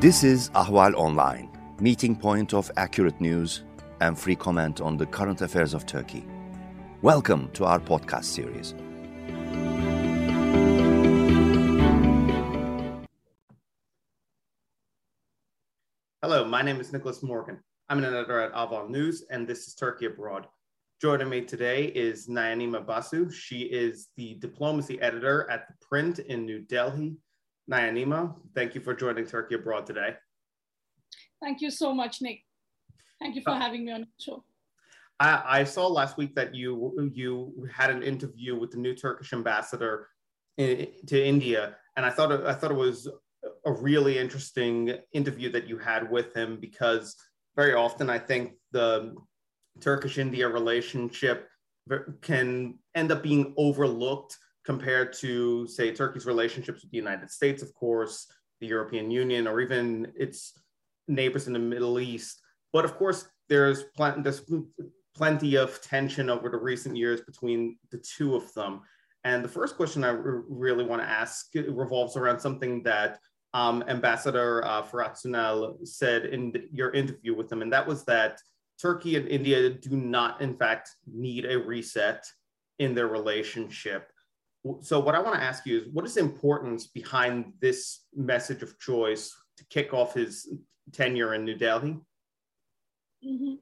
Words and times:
This 0.00 0.24
is 0.24 0.48
Ahval 0.54 0.94
Online, 0.94 1.50
meeting 1.78 2.16
point 2.16 2.54
of 2.54 2.70
accurate 2.78 3.20
news 3.20 3.64
and 4.00 4.18
free 4.18 4.34
comment 4.34 4.80
on 4.80 4.96
the 4.96 5.04
current 5.04 5.42
affairs 5.42 5.74
of 5.74 5.84
Turkey. 5.84 6.24
Welcome 7.02 7.50
to 7.50 7.66
our 7.66 7.78
podcast 7.78 8.24
series. 8.24 8.72
Hello, 16.22 16.46
my 16.46 16.62
name 16.62 16.80
is 16.80 16.94
Nicholas 16.94 17.22
Morgan. 17.22 17.58
I'm 17.90 17.98
an 17.98 18.04
editor 18.04 18.40
at 18.40 18.54
Ahval 18.54 18.88
News, 18.88 19.26
and 19.30 19.46
this 19.46 19.68
is 19.68 19.74
Turkey 19.74 20.06
Abroad. 20.06 20.46
Joining 21.02 21.28
me 21.28 21.42
today 21.42 21.88
is 21.88 22.26
Nayanima 22.26 22.86
Basu. 22.86 23.30
She 23.30 23.64
is 23.64 24.08
the 24.16 24.36
diplomacy 24.36 24.98
editor 25.02 25.46
at 25.50 25.68
The 25.68 25.74
Print 25.86 26.20
in 26.20 26.46
New 26.46 26.60
Delhi 26.60 27.18
Nayanima, 27.70 28.34
thank 28.54 28.74
you 28.74 28.80
for 28.80 28.94
joining 28.94 29.26
Turkey 29.26 29.54
Abroad 29.54 29.86
today. 29.86 30.14
Thank 31.40 31.60
you 31.60 31.70
so 31.70 31.94
much, 31.94 32.20
Nick. 32.20 32.40
Thank 33.20 33.36
you 33.36 33.42
for 33.42 33.50
uh, 33.50 33.58
having 33.58 33.84
me 33.84 33.92
on 33.92 34.00
the 34.00 34.06
show. 34.18 34.44
I, 35.20 35.60
I, 35.60 35.64
saw 35.64 35.86
last 35.86 36.16
week 36.16 36.34
that 36.34 36.54
you 36.54 37.10
you 37.14 37.68
had 37.72 37.90
an 37.90 38.02
interview 38.02 38.58
with 38.58 38.70
the 38.72 38.78
new 38.78 38.94
Turkish 38.94 39.32
ambassador 39.32 40.08
in, 40.56 40.88
to 41.06 41.24
India, 41.24 41.76
and 41.96 42.04
I 42.04 42.10
thought 42.10 42.32
I 42.44 42.54
thought 42.54 42.70
it 42.70 42.76
was 42.76 43.08
a 43.64 43.72
really 43.72 44.18
interesting 44.18 44.94
interview 45.12 45.50
that 45.52 45.68
you 45.68 45.78
had 45.78 46.10
with 46.10 46.34
him 46.34 46.58
because 46.60 47.14
very 47.56 47.74
often 47.74 48.10
I 48.10 48.18
think 48.18 48.54
the 48.72 49.14
Turkish 49.80 50.18
India 50.18 50.48
relationship 50.48 51.48
can 52.20 52.78
end 52.94 53.12
up 53.12 53.22
being 53.22 53.54
overlooked 53.56 54.36
compared 54.64 55.12
to, 55.14 55.66
say, 55.66 55.92
Turkey's 55.92 56.26
relationships 56.26 56.82
with 56.82 56.90
the 56.90 56.96
United 56.96 57.30
States, 57.30 57.62
of 57.62 57.74
course, 57.74 58.26
the 58.60 58.66
European 58.66 59.10
Union, 59.10 59.46
or 59.46 59.60
even 59.60 60.12
its 60.14 60.58
neighbors 61.08 61.46
in 61.46 61.52
the 61.52 61.58
Middle 61.58 61.98
East. 61.98 62.40
But 62.72 62.84
of 62.84 62.94
course, 62.96 63.26
there's, 63.48 63.84
pl- 63.96 64.22
there's 64.22 64.42
plenty 65.14 65.56
of 65.56 65.80
tension 65.80 66.30
over 66.30 66.48
the 66.48 66.58
recent 66.58 66.96
years 66.96 67.20
between 67.22 67.78
the 67.90 67.98
two 67.98 68.36
of 68.36 68.52
them. 68.54 68.82
And 69.24 69.44
the 69.44 69.48
first 69.48 69.76
question 69.76 70.04
I 70.04 70.08
r- 70.08 70.44
really 70.48 70.84
want 70.84 71.02
to 71.02 71.08
ask 71.08 71.46
revolves 71.54 72.16
around 72.16 72.40
something 72.40 72.82
that 72.84 73.18
um, 73.52 73.82
Ambassador 73.88 74.64
uh, 74.64 74.84
said 75.84 76.26
in 76.26 76.52
your 76.72 76.92
interview 76.92 77.34
with 77.34 77.50
him, 77.50 77.62
and 77.62 77.72
that 77.72 77.86
was 77.86 78.04
that 78.04 78.40
Turkey 78.80 79.16
and 79.16 79.28
India 79.28 79.70
do 79.70 79.96
not, 79.96 80.40
in 80.40 80.54
fact, 80.56 80.90
need 81.06 81.44
a 81.44 81.58
reset 81.58 82.24
in 82.78 82.94
their 82.94 83.08
relationship 83.08 84.09
so 84.80 85.00
what 85.00 85.14
I 85.14 85.20
want 85.20 85.36
to 85.36 85.42
ask 85.42 85.64
you 85.66 85.78
is 85.78 85.88
what 85.92 86.04
is 86.04 86.14
the 86.14 86.20
importance 86.20 86.86
behind 86.86 87.54
this 87.60 88.04
message 88.14 88.62
of 88.62 88.78
choice 88.78 89.34
to 89.56 89.64
kick 89.66 89.94
off 89.94 90.14
his 90.14 90.48
tenure 90.92 91.34
in 91.34 91.44
New 91.44 91.56
Delhi? 91.56 91.96
Mm-hmm. 93.24 93.54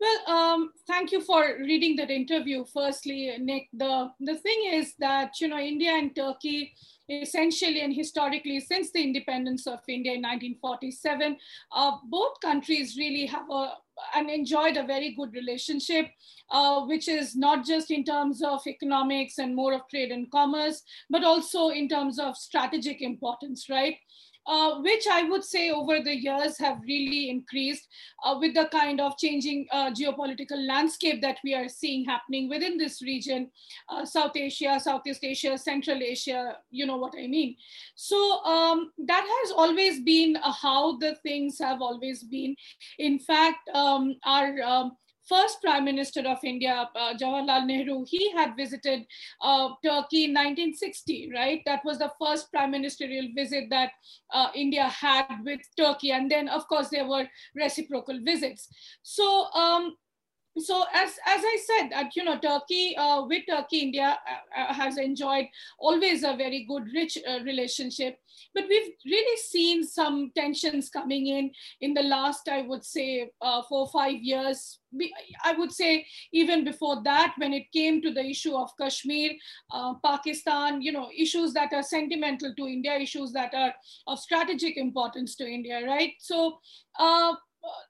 Well, 0.00 0.36
um, 0.36 0.72
thank 0.86 1.10
you 1.10 1.20
for 1.20 1.56
reading 1.58 1.96
that 1.96 2.10
interview. 2.10 2.64
Firstly, 2.72 3.36
Nick, 3.40 3.68
the, 3.72 4.10
the 4.20 4.36
thing 4.36 4.70
is 4.72 4.94
that, 5.00 5.40
you 5.40 5.48
know, 5.48 5.58
India 5.58 5.90
and 5.90 6.14
Turkey 6.14 6.72
essentially 7.08 7.80
and 7.80 7.94
historically 7.94 8.60
since 8.60 8.92
the 8.92 9.02
independence 9.02 9.66
of 9.66 9.80
India 9.88 10.12
in 10.12 10.22
1947, 10.22 11.36
uh, 11.74 11.92
both 12.04 12.40
countries 12.40 12.96
really 12.96 13.26
have 13.26 13.50
a, 13.50 13.72
and 14.14 14.30
enjoyed 14.30 14.76
a 14.76 14.84
very 14.84 15.14
good 15.14 15.32
relationship, 15.32 16.06
uh, 16.50 16.82
which 16.82 17.08
is 17.08 17.34
not 17.34 17.66
just 17.66 17.90
in 17.90 18.04
terms 18.04 18.42
of 18.42 18.64
economics 18.66 19.38
and 19.38 19.56
more 19.56 19.72
of 19.72 19.88
trade 19.88 20.12
and 20.12 20.30
commerce, 20.30 20.82
but 21.10 21.24
also 21.24 21.70
in 21.70 21.88
terms 21.88 22.20
of 22.20 22.36
strategic 22.36 23.02
importance, 23.02 23.68
right? 23.68 23.96
Uh, 24.48 24.80
which 24.80 25.06
I 25.06 25.24
would 25.24 25.44
say 25.44 25.70
over 25.70 26.00
the 26.00 26.16
years 26.16 26.58
have 26.58 26.80
really 26.86 27.28
increased 27.28 27.86
uh, 28.24 28.36
with 28.40 28.54
the 28.54 28.68
kind 28.72 29.00
of 29.00 29.18
changing 29.18 29.66
uh, 29.70 29.90
geopolitical 29.90 30.66
landscape 30.66 31.20
that 31.20 31.36
we 31.44 31.54
are 31.54 31.68
seeing 31.68 32.04
happening 32.06 32.48
within 32.48 32.78
this 32.78 33.02
region, 33.02 33.50
uh, 33.90 34.04
South 34.04 34.36
Asia, 34.36 34.80
Southeast 34.80 35.22
Asia, 35.22 35.58
Central 35.58 36.02
Asia, 36.02 36.56
you 36.70 36.86
know 36.86 36.96
what 36.96 37.14
I 37.18 37.26
mean. 37.26 37.56
So 37.94 38.42
um, 38.44 38.92
that 39.06 39.26
has 39.42 39.52
always 39.52 40.00
been 40.00 40.36
how 40.42 40.96
the 40.96 41.16
things 41.16 41.58
have 41.58 41.82
always 41.82 42.24
been. 42.24 42.56
In 42.98 43.18
fact, 43.18 43.68
um, 43.74 44.16
our 44.24 44.62
um, 44.62 44.96
first 45.28 45.60
Prime 45.62 45.84
Minister 45.84 46.22
of 46.26 46.38
India, 46.42 46.88
uh, 46.94 47.14
Jawaharlal 47.14 47.66
Nehru, 47.66 48.04
he 48.06 48.30
had 48.32 48.56
visited 48.56 49.06
uh, 49.42 49.68
Turkey 49.84 50.24
in 50.24 50.34
1960, 50.34 51.30
right? 51.34 51.60
That 51.66 51.84
was 51.84 51.98
the 51.98 52.10
first 52.20 52.50
prime 52.50 52.70
ministerial 52.70 53.28
visit 53.34 53.64
that 53.70 53.92
uh, 54.32 54.48
India 54.54 54.84
had 54.84 55.44
with 55.44 55.60
Turkey. 55.76 56.12
And 56.12 56.30
then, 56.30 56.48
of 56.48 56.66
course, 56.68 56.88
there 56.88 57.06
were 57.06 57.26
reciprocal 57.54 58.18
visits. 58.24 58.68
So, 59.02 59.50
um, 59.52 59.96
so 60.60 60.84
as 60.94 61.10
as 61.26 61.42
i 61.44 61.56
said 61.66 61.88
that 61.90 62.14
you 62.16 62.24
know 62.24 62.38
turkey 62.38 62.96
uh, 62.96 63.22
with 63.24 63.42
turkey 63.48 63.80
india 63.80 64.18
uh, 64.28 64.60
uh, 64.60 64.72
has 64.72 64.98
enjoyed 64.98 65.46
always 65.78 66.22
a 66.22 66.34
very 66.36 66.64
good 66.68 66.84
rich 66.94 67.18
uh, 67.28 67.40
relationship. 67.44 68.18
But 68.54 68.64
we've 68.68 68.92
really 69.04 69.36
seen 69.36 69.84
some 69.84 70.30
tensions 70.34 70.88
coming 70.90 71.26
in 71.26 71.50
in 71.80 71.92
the 71.92 72.02
last 72.02 72.48
i 72.48 72.62
would 72.62 72.84
say 72.84 73.30
uh, 73.40 73.62
four 73.68 73.88
five 73.88 74.20
years. 74.22 74.78
I 75.44 75.52
would 75.52 75.70
say 75.70 76.06
even 76.32 76.64
before 76.64 77.02
that 77.04 77.34
when 77.36 77.52
it 77.52 77.70
came 77.72 78.00
to 78.00 78.10
the 78.10 78.24
issue 78.24 78.54
of 78.56 78.70
kashmir 78.80 79.32
pakistan 80.02 80.80
you 80.80 80.92
know 80.92 81.10
issues 81.24 81.52
that 81.52 81.74
are 81.74 81.82
sentimental 81.82 82.54
to 82.54 82.66
india 82.66 82.94
issues 82.96 83.32
that 83.32 83.52
are 83.54 83.74
of 84.06 84.18
strategic 84.18 84.78
importance 84.78 85.36
to 85.36 85.46
india 85.46 85.84
right? 85.86 86.14
So 86.18 86.58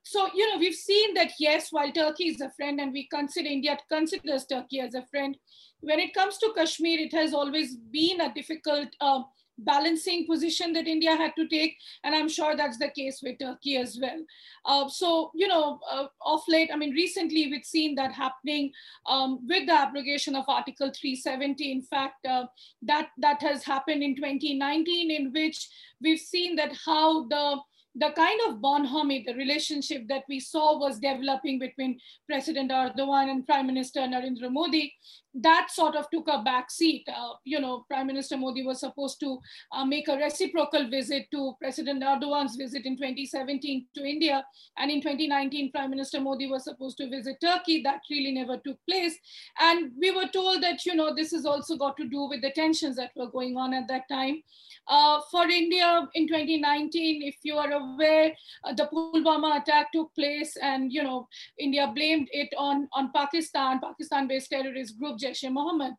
so 0.03 0.27
you 0.33 0.51
know 0.51 0.59
we've 0.59 0.75
seen 0.75 1.13
that 1.13 1.31
yes 1.39 1.71
while 1.71 1.91
turkey 1.91 2.27
is 2.29 2.41
a 2.41 2.49
friend 2.51 2.79
and 2.79 2.91
we 2.91 3.07
consider 3.07 3.47
india 3.47 3.77
considers 3.89 4.45
turkey 4.45 4.79
as 4.79 4.95
a 4.95 5.05
friend 5.11 5.37
when 5.81 5.99
it 5.99 6.13
comes 6.13 6.37
to 6.37 6.53
kashmir 6.55 6.99
it 6.99 7.13
has 7.13 7.33
always 7.33 7.75
been 7.75 8.21
a 8.21 8.33
difficult 8.33 8.89
uh, 9.01 9.21
balancing 9.59 10.25
position 10.25 10.71
that 10.73 10.87
india 10.87 11.15
had 11.15 11.31
to 11.37 11.47
take 11.47 11.75
and 12.03 12.15
i'm 12.15 12.29
sure 12.29 12.55
that's 12.55 12.77
the 12.77 12.89
case 12.91 13.19
with 13.21 13.37
turkey 13.39 13.75
as 13.77 13.97
well. 14.01 14.23
Uh, 14.65 14.87
so 14.87 15.31
you 15.35 15.47
know 15.47 15.79
uh, 15.91 16.05
of 16.25 16.41
late 16.47 16.69
i 16.73 16.77
mean 16.77 16.91
recently 16.91 17.47
we've 17.51 17.65
seen 17.65 17.95
that 17.95 18.13
happening 18.13 18.71
um, 19.05 19.39
with 19.47 19.65
the 19.67 19.73
abrogation 19.73 20.35
of 20.35 20.45
article 20.47 20.91
370 20.99 21.71
in 21.71 21.81
fact 21.81 22.25
uh, 22.25 22.45
that 22.81 23.09
that 23.17 23.41
has 23.41 23.63
happened 23.63 24.01
in 24.01 24.15
2019 24.15 25.11
in 25.11 25.31
which 25.33 25.69
we've 26.01 26.19
seen 26.19 26.55
that 26.55 26.71
how 26.85 27.27
the 27.27 27.59
the 27.95 28.11
kind 28.15 28.39
of 28.47 28.61
bonhomie, 28.61 29.23
the 29.25 29.33
relationship 29.33 30.07
that 30.07 30.23
we 30.29 30.39
saw 30.39 30.77
was 30.79 30.99
developing 30.99 31.59
between 31.59 31.99
President 32.27 32.71
Erdogan 32.71 33.29
and 33.29 33.45
Prime 33.45 33.67
Minister 33.67 34.01
Narendra 34.01 34.51
Modi, 34.51 34.93
that 35.33 35.69
sort 35.71 35.95
of 35.95 36.09
took 36.09 36.27
a 36.27 36.41
back 36.41 36.71
seat. 36.71 37.07
Uh, 37.07 37.33
you 37.43 37.59
know, 37.59 37.85
Prime 37.87 38.07
Minister 38.07 38.37
Modi 38.37 38.65
was 38.65 38.79
supposed 38.79 39.19
to 39.19 39.39
uh, 39.71 39.85
make 39.85 40.07
a 40.07 40.17
reciprocal 40.17 40.89
visit 40.89 41.27
to 41.31 41.53
President 41.59 42.03
Erdogan's 42.03 42.55
visit 42.55 42.85
in 42.85 42.97
2017 42.97 43.87
to 43.95 44.03
India. 44.03 44.43
And 44.77 44.89
in 44.89 45.01
2019, 45.01 45.71
Prime 45.71 45.91
Minister 45.91 46.19
Modi 46.19 46.47
was 46.47 46.63
supposed 46.63 46.97
to 46.97 47.09
visit 47.09 47.37
Turkey. 47.41 47.81
That 47.83 48.01
really 48.09 48.31
never 48.31 48.57
took 48.57 48.77
place. 48.87 49.15
And 49.59 49.91
we 49.99 50.11
were 50.11 50.27
told 50.27 50.63
that, 50.63 50.85
you 50.85 50.95
know, 50.95 51.13
this 51.13 51.31
has 51.31 51.45
also 51.45 51.77
got 51.77 51.97
to 51.97 52.07
do 52.07 52.27
with 52.27 52.41
the 52.41 52.51
tensions 52.51 52.95
that 52.95 53.11
were 53.15 53.29
going 53.29 53.55
on 53.57 53.73
at 53.73 53.87
that 53.87 54.09
time. 54.09 54.41
Uh, 54.87 55.19
for 55.29 55.43
India 55.43 56.07
in 56.15 56.27
2019, 56.27 57.21
if 57.21 57.35
you 57.43 57.55
are 57.55 57.71
aware, 57.79 58.33
uh, 58.63 58.73
the 58.73 58.87
Pulwama 58.91 59.61
attack 59.61 59.91
took 59.91 60.13
place 60.15 60.55
and, 60.61 60.91
you 60.91 61.03
know, 61.03 61.27
India 61.57 61.91
blamed 61.93 62.27
it 62.31 62.49
on, 62.57 62.87
on 62.93 63.11
Pakistan, 63.15 63.79
Pakistan-based 63.79 64.49
terrorist 64.49 64.99
group 64.99 65.17
Jaish-e-Mohammed. 65.17 65.93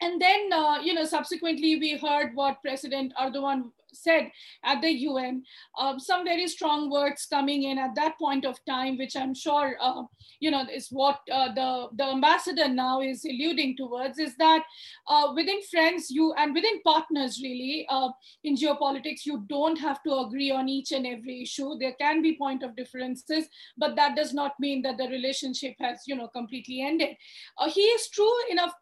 And 0.00 0.20
then, 0.20 0.52
uh, 0.52 0.78
you 0.82 0.92
know, 0.92 1.04
subsequently 1.04 1.78
we 1.78 1.96
heard 1.96 2.32
what 2.34 2.60
President 2.62 3.12
Erdogan 3.18 3.70
said 4.02 4.30
at 4.64 4.80
the 4.80 4.90
UN, 4.90 5.42
uh, 5.78 5.98
some 5.98 6.24
very 6.24 6.46
strong 6.48 6.90
words 6.90 7.26
coming 7.26 7.64
in 7.64 7.78
at 7.78 7.94
that 7.94 8.18
point 8.18 8.44
of 8.44 8.58
time, 8.64 8.98
which 8.98 9.16
I'm 9.16 9.34
sure, 9.34 9.76
uh, 9.80 10.02
you 10.40 10.50
know, 10.50 10.64
is 10.72 10.88
what 10.90 11.20
uh, 11.32 11.52
the, 11.54 11.88
the 11.96 12.04
ambassador 12.04 12.68
now 12.68 13.00
is 13.00 13.24
alluding 13.24 13.76
towards, 13.76 14.18
is 14.18 14.36
that 14.36 14.62
uh, 15.08 15.32
within 15.34 15.62
friends, 15.62 16.10
you 16.10 16.32
and 16.34 16.54
within 16.54 16.82
partners, 16.82 17.40
really, 17.42 17.86
uh, 17.88 18.08
in 18.44 18.56
geopolitics, 18.56 19.24
you 19.24 19.44
don't 19.48 19.78
have 19.78 20.02
to 20.02 20.14
agree 20.18 20.50
on 20.50 20.68
each 20.68 20.92
and 20.92 21.06
every 21.06 21.42
issue. 21.42 21.76
There 21.78 21.94
can 22.00 22.22
be 22.22 22.36
point 22.36 22.62
of 22.62 22.76
differences, 22.76 23.46
but 23.76 23.96
that 23.96 24.16
does 24.16 24.32
not 24.32 24.58
mean 24.60 24.82
that 24.82 24.98
the 24.98 25.08
relationship 25.08 25.74
has, 25.80 26.02
you 26.06 26.16
know, 26.16 26.28
completely 26.28 26.82
ended. 26.82 27.16
Uh, 27.58 27.70
he 27.70 27.80
is 27.80 28.08
true 28.08 28.32
enough 28.50 28.74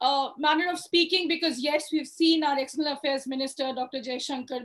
uh, 0.00 0.30
manner 0.38 0.70
of 0.70 0.78
speaking 0.78 1.28
because 1.28 1.60
yes, 1.60 1.86
we've 1.92 2.06
seen 2.06 2.44
our 2.44 2.58
external 2.58 2.92
affairs 2.92 3.26
minister, 3.26 3.72
Dr. 3.74 4.02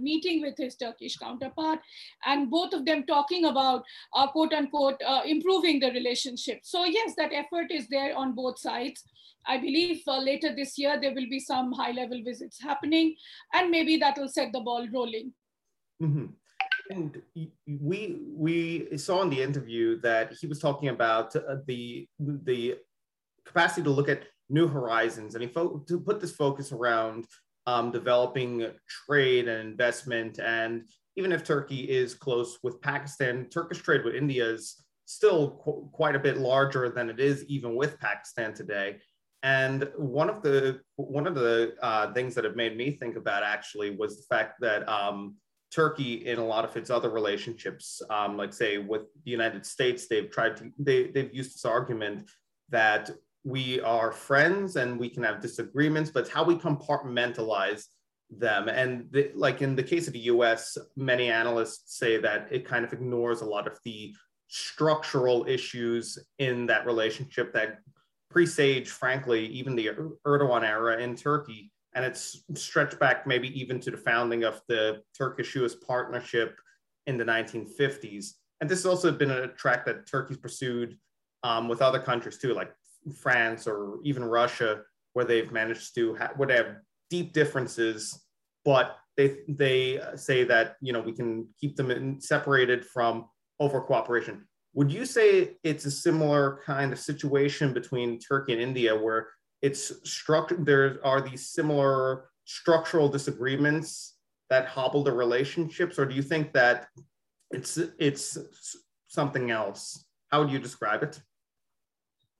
Meeting 0.01 0.41
with 0.41 0.57
his 0.57 0.75
Turkish 0.75 1.17
counterpart, 1.17 1.79
and 2.25 2.49
both 2.49 2.73
of 2.73 2.85
them 2.85 3.05
talking 3.05 3.45
about 3.45 3.83
uh, 4.13 4.27
quote 4.27 4.53
unquote 4.53 5.01
uh, 5.05 5.21
improving 5.25 5.79
the 5.79 5.91
relationship. 5.91 6.59
So 6.63 6.85
yes, 6.85 7.13
that 7.17 7.31
effort 7.33 7.71
is 7.71 7.87
there 7.87 8.17
on 8.17 8.33
both 8.33 8.59
sides. 8.59 9.03
I 9.47 9.57
believe 9.57 10.01
uh, 10.07 10.19
later 10.19 10.55
this 10.55 10.77
year 10.77 10.99
there 11.01 11.13
will 11.13 11.29
be 11.29 11.39
some 11.39 11.71
high 11.71 11.91
level 11.91 12.21
visits 12.23 12.61
happening, 12.61 13.15
and 13.53 13.71
maybe 13.71 13.97
that 13.97 14.17
will 14.17 14.27
set 14.29 14.51
the 14.51 14.59
ball 14.59 14.87
rolling. 14.93 15.33
Mm-hmm. 16.01 16.25
And 16.91 17.21
we 17.67 18.17
we 18.33 18.97
saw 18.97 19.21
in 19.21 19.29
the 19.29 19.41
interview 19.41 19.99
that 20.01 20.33
he 20.33 20.47
was 20.47 20.59
talking 20.59 20.89
about 20.89 21.35
uh, 21.35 21.57
the 21.67 22.07
the 22.19 22.77
capacity 23.45 23.83
to 23.83 23.89
look 23.89 24.09
at 24.09 24.23
new 24.49 24.67
horizons, 24.67 25.35
and 25.35 25.43
he 25.43 25.49
to 25.49 25.99
put 26.05 26.19
this 26.19 26.35
focus 26.35 26.71
around 26.71 27.25
um, 27.69 27.91
developing 27.91 28.71
trade 29.05 29.47
and 29.47 29.69
investment. 29.69 30.39
And 30.39 30.87
even 31.15 31.31
if 31.31 31.43
Turkey 31.43 31.81
is 32.01 32.15
close 32.15 32.57
with 32.63 32.81
Pakistan, 32.81 33.47
Turkish 33.49 33.79
trade 33.79 34.03
with 34.03 34.15
India 34.15 34.45
is 34.45 34.63
still 35.05 35.41
qu- 35.63 35.89
quite 35.91 36.15
a 36.15 36.19
bit 36.27 36.37
larger 36.37 36.89
than 36.89 37.09
it 37.09 37.19
is 37.19 37.43
even 37.45 37.75
with 37.75 37.99
Pakistan 37.99 38.53
today. 38.53 38.97
And 39.43 39.87
one 39.95 40.29
of 40.29 40.41
the 40.41 40.81
one 40.95 41.25
of 41.27 41.35
the 41.35 41.75
uh, 41.81 42.11
things 42.13 42.35
that 42.35 42.43
have 42.43 42.57
made 42.57 42.75
me 42.75 42.87
think 42.91 43.15
about 43.15 43.43
actually 43.43 43.89
was 43.95 44.17
the 44.17 44.35
fact 44.35 44.59
that 44.61 44.87
um, 44.89 45.35
Turkey, 45.71 46.13
in 46.31 46.39
a 46.39 46.45
lot 46.45 46.65
of 46.65 46.75
its 46.75 46.89
other 46.89 47.09
relationships, 47.09 48.01
um, 48.09 48.35
like 48.35 48.53
say 48.53 48.79
with 48.79 49.03
the 49.23 49.31
United 49.31 49.65
States, 49.65 50.07
they've 50.07 50.29
tried 50.29 50.57
to 50.57 50.63
they 50.77 51.07
they've 51.13 51.33
used 51.33 51.53
this 51.55 51.65
argument 51.65 52.29
that 52.69 53.11
we 53.43 53.79
are 53.81 54.11
friends 54.11 54.75
and 54.75 54.99
we 54.99 55.09
can 55.09 55.23
have 55.23 55.41
disagreements, 55.41 56.11
but 56.11 56.21
it's 56.21 56.29
how 56.29 56.43
we 56.43 56.55
compartmentalize 56.55 57.85
them. 58.29 58.69
And 58.69 59.07
the, 59.11 59.31
like 59.33 59.61
in 59.61 59.75
the 59.75 59.83
case 59.83 60.07
of 60.07 60.13
the 60.13 60.19
US, 60.19 60.77
many 60.95 61.29
analysts 61.29 61.97
say 61.97 62.17
that 62.17 62.47
it 62.51 62.65
kind 62.65 62.85
of 62.85 62.93
ignores 62.93 63.41
a 63.41 63.45
lot 63.45 63.67
of 63.67 63.79
the 63.83 64.13
structural 64.47 65.45
issues 65.47 66.17
in 66.39 66.65
that 66.65 66.85
relationship 66.85 67.53
that 67.53 67.79
presage, 68.29 68.89
frankly, 68.89 69.45
even 69.47 69.75
the 69.75 69.89
Erdogan 70.25 70.63
era 70.63 71.01
in 71.01 71.15
Turkey. 71.15 71.71
And 71.93 72.05
it's 72.05 72.43
stretched 72.53 72.99
back 72.99 73.25
maybe 73.25 73.59
even 73.59 73.79
to 73.81 73.91
the 73.91 73.97
founding 73.97 74.43
of 74.43 74.61
the 74.67 75.01
Turkish 75.17 75.55
US 75.55 75.75
partnership 75.75 76.59
in 77.07 77.17
the 77.17 77.25
1950s. 77.25 78.33
And 78.61 78.69
this 78.69 78.79
has 78.79 78.85
also 78.85 79.11
been 79.11 79.31
a 79.31 79.47
track 79.47 79.85
that 79.85 80.05
Turkey's 80.05 80.37
pursued 80.37 80.97
um, 81.43 81.67
with 81.67 81.81
other 81.81 81.99
countries 81.99 82.37
too, 82.37 82.53
like 82.53 82.73
France 83.15 83.67
or 83.67 83.99
even 84.03 84.23
Russia, 84.23 84.81
where 85.13 85.25
they've 85.25 85.51
managed 85.51 85.95
to 85.95 86.15
ha- 86.15 86.31
they 86.47 86.55
have 86.55 86.75
deep 87.09 87.33
differences, 87.33 88.25
but 88.65 88.97
they 89.17 89.37
they 89.47 89.99
say 90.15 90.43
that 90.43 90.75
you 90.81 90.93
know 90.93 91.01
we 91.01 91.13
can 91.13 91.47
keep 91.59 91.75
them 91.75 91.91
in, 91.91 92.21
separated 92.21 92.85
from 92.85 93.27
over 93.59 93.81
cooperation. 93.81 94.47
Would 94.73 94.91
you 94.91 95.05
say 95.05 95.57
it's 95.63 95.85
a 95.85 95.91
similar 95.91 96.61
kind 96.65 96.93
of 96.93 96.99
situation 96.99 97.73
between 97.73 98.19
Turkey 98.19 98.53
and 98.53 98.61
India, 98.61 98.95
where 98.95 99.27
it's 99.61 99.91
structured? 100.09 100.65
There 100.65 100.99
are 101.03 101.21
these 101.21 101.49
similar 101.49 102.29
structural 102.45 103.09
disagreements 103.09 104.15
that 104.49 104.67
hobble 104.67 105.03
the 105.03 105.11
relationships, 105.11 105.99
or 105.99 106.05
do 106.05 106.15
you 106.15 106.21
think 106.21 106.53
that 106.53 106.87
it's 107.51 107.77
it's 107.99 108.37
something 109.07 109.51
else? 109.51 110.05
How 110.29 110.41
would 110.41 110.51
you 110.51 110.59
describe 110.59 111.03
it? 111.03 111.19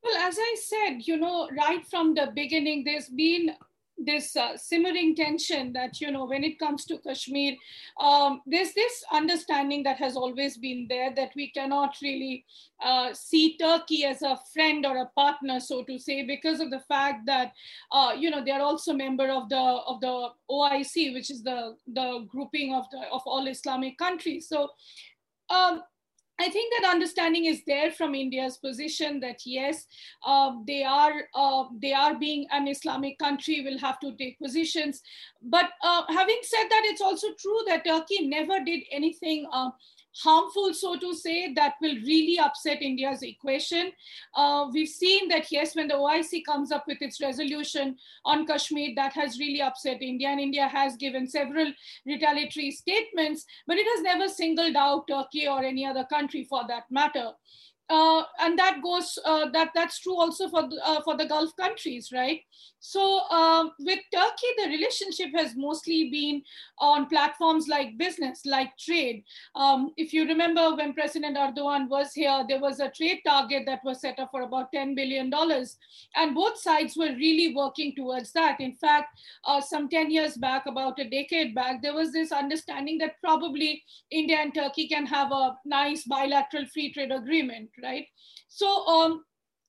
Well, 0.03 0.17
as 0.27 0.37
I 0.39 0.55
said, 0.61 1.07
you 1.07 1.17
know, 1.17 1.49
right 1.57 1.85
from 1.85 2.13
the 2.13 2.31
beginning, 2.33 2.83
there's 2.83 3.09
been 3.09 3.55
this 3.99 4.35
uh, 4.35 4.55
simmering 4.55 5.15
tension 5.15 5.73
that 5.73 5.99
you 5.99 6.09
know 6.11 6.25
when 6.25 6.43
it 6.43 6.57
comes 6.57 6.85
to 6.85 6.97
kashmir 6.99 7.55
um, 7.99 8.41
there's 8.45 8.73
this 8.73 9.03
understanding 9.11 9.83
that 9.83 9.97
has 9.97 10.15
always 10.15 10.57
been 10.57 10.85
there 10.89 11.13
that 11.13 11.31
we 11.35 11.49
cannot 11.51 11.95
really 12.01 12.45
uh, 12.83 13.13
see 13.13 13.57
turkey 13.57 14.05
as 14.05 14.21
a 14.21 14.39
friend 14.53 14.85
or 14.85 14.97
a 14.97 15.05
partner 15.17 15.59
so 15.59 15.83
to 15.83 15.99
say 15.99 16.23
because 16.23 16.59
of 16.59 16.71
the 16.71 16.79
fact 16.87 17.25
that 17.25 17.51
uh, 17.91 18.13
you 18.17 18.29
know 18.29 18.43
they 18.43 18.51
are 18.51 18.61
also 18.61 18.93
member 18.93 19.29
of 19.29 19.49
the 19.49 19.57
of 19.57 19.99
the 19.99 20.29
oic 20.49 21.13
which 21.13 21.29
is 21.29 21.43
the 21.43 21.75
the 21.87 22.25
grouping 22.29 22.73
of 22.73 22.89
the 22.91 23.01
of 23.11 23.21
all 23.25 23.47
islamic 23.47 23.97
countries. 23.97 24.47
So 24.47 24.69
um, 25.49 25.81
I 26.39 26.49
think 26.49 26.73
that 26.73 26.89
understanding 26.89 27.45
is 27.45 27.61
there 27.67 27.91
from 27.91 28.15
India's 28.15 28.57
position 28.57 29.19
that 29.19 29.41
yes, 29.45 29.85
uh, 30.25 30.53
they 30.65 30.83
are 30.83 31.13
uh, 31.35 31.65
they 31.81 31.93
are 31.93 32.15
being 32.17 32.47
an 32.51 32.67
Islamic 32.67 33.19
country, 33.19 33.61
will 33.61 33.77
have 33.79 33.99
to 33.99 34.15
take 34.15 34.39
positions. 34.39 35.01
But 35.41 35.69
uh, 35.83 36.03
having 36.07 36.39
said 36.43 36.67
that, 36.69 36.83
it's 36.85 37.01
also 37.01 37.27
true 37.37 37.59
that 37.67 37.85
Turkey 37.85 38.27
never 38.27 38.63
did 38.63 38.81
anything 38.91 39.47
uh, 39.51 39.71
harmful, 40.15 40.73
so 40.73 40.97
to 40.97 41.13
say, 41.13 41.53
that 41.53 41.75
will 41.81 41.95
really 42.05 42.39
upset 42.39 42.81
India's 42.81 43.21
equation. 43.21 43.91
Uh, 44.35 44.67
we've 44.73 44.89
seen 44.89 45.27
that, 45.29 45.51
yes, 45.51 45.75
when 45.75 45.87
the 45.87 45.93
OIC 45.93 46.45
comes 46.45 46.71
up 46.71 46.85
with 46.87 47.01
its 47.01 47.21
resolution 47.21 47.95
on 48.25 48.45
Kashmir, 48.45 48.91
that 48.95 49.13
has 49.13 49.39
really 49.39 49.61
upset 49.61 50.01
India, 50.01 50.29
and 50.29 50.39
India 50.39 50.67
has 50.67 50.95
given 50.97 51.27
several 51.27 51.71
retaliatory 52.05 52.71
statements, 52.71 53.45
but 53.67 53.77
it 53.77 53.87
has 53.95 54.03
never 54.03 54.27
singled 54.27 54.75
out 54.75 55.07
Turkey 55.07 55.47
or 55.47 55.63
any 55.63 55.85
other 55.85 56.05
country 56.05 56.43
for 56.43 56.61
that 56.67 56.83
matter 56.89 57.31
uh, 57.89 58.23
and 58.39 58.57
that 58.57 58.81
goes 58.81 59.17
uh, 59.25 59.49
that 59.51 59.71
that's 59.73 59.99
true 59.99 60.15
also 60.15 60.49
for 60.49 60.63
the, 60.67 60.79
uh, 60.85 61.01
for 61.01 61.17
the 61.17 61.25
Gulf 61.25 61.55
countries, 61.55 62.11
right? 62.13 62.41
So 62.79 63.21
um, 63.29 63.71
with 63.79 63.99
Turkey, 64.13 64.47
the 64.57 64.69
relationship 64.69 65.29
has 65.35 65.53
mostly 65.55 66.09
been 66.09 66.41
on 66.79 67.07
platforms 67.07 67.67
like 67.67 67.97
business, 67.97 68.45
like 68.45 68.77
trade. 68.77 69.23
Um, 69.55 69.91
if 69.97 70.13
you 70.13 70.25
remember 70.25 70.75
when 70.75 70.93
President 70.93 71.35
Erdogan 71.35 71.89
was 71.89 72.13
here, 72.13 72.45
there 72.47 72.61
was 72.61 72.79
a 72.79 72.89
trade 72.89 73.19
target 73.25 73.63
that 73.65 73.83
was 73.83 73.99
set 73.99 74.17
up 74.19 74.29
for 74.31 74.43
about 74.43 74.71
$10 74.71 74.95
billion. 74.95 75.31
And 76.15 76.35
both 76.35 76.57
sides 76.57 76.95
were 76.95 77.13
really 77.15 77.53
working 77.53 77.95
towards 77.95 78.31
that. 78.31 78.61
In 78.61 78.73
fact, 78.73 79.19
uh, 79.45 79.59
some 79.59 79.89
10 79.89 80.09
years 80.09 80.37
back, 80.37 80.65
about 80.65 80.99
a 80.99 81.09
decade 81.09 81.53
back, 81.53 81.81
there 81.81 81.93
was 81.93 82.11
this 82.13 82.31
understanding 82.31 82.97
that 82.99 83.19
probably 83.21 83.83
India 84.09 84.37
and 84.37 84.53
Turkey 84.53 84.87
can 84.87 85.05
have 85.05 85.31
a 85.31 85.57
nice 85.65 86.03
bilateral 86.03 86.65
free 86.67 86.93
trade 86.93 87.11
agreement, 87.11 87.69
right? 87.83 88.05
So 88.47 88.67
um, 88.87 89.23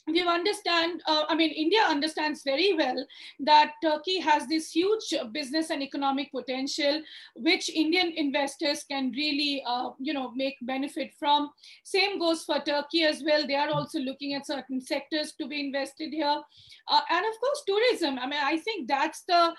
we 0.06 0.22
understand, 0.22 1.02
uh, 1.06 1.24
I 1.28 1.34
mean, 1.34 1.50
India 1.50 1.80
understands 1.86 2.42
very 2.42 2.74
well 2.74 3.06
that 3.40 3.72
Turkey 3.82 4.18
has 4.20 4.46
this 4.46 4.72
huge 4.72 5.14
business 5.32 5.70
and 5.70 5.82
economic 5.82 6.32
potential, 6.32 7.02
which 7.36 7.68
Indian 7.68 8.12
investors 8.16 8.84
can 8.84 9.12
really, 9.12 9.62
uh, 9.66 9.90
you 9.98 10.12
know, 10.14 10.32
make 10.34 10.56
benefit 10.62 11.12
from. 11.18 11.50
Same 11.84 12.18
goes 12.18 12.44
for 12.44 12.60
Turkey 12.60 13.04
as 13.04 13.22
well. 13.24 13.46
They 13.46 13.56
are 13.56 13.70
also 13.70 13.98
looking 14.00 14.34
at 14.34 14.46
certain 14.46 14.80
sectors 14.80 15.32
to 15.40 15.46
be 15.46 15.60
invested 15.60 16.12
here. 16.12 16.40
Uh, 16.88 17.00
and 17.10 17.26
of 17.26 17.40
course, 17.40 17.62
tourism. 17.66 18.18
I 18.18 18.26
mean, 18.26 18.40
I 18.42 18.56
think 18.58 18.88
that's 18.88 19.22
the 19.22 19.54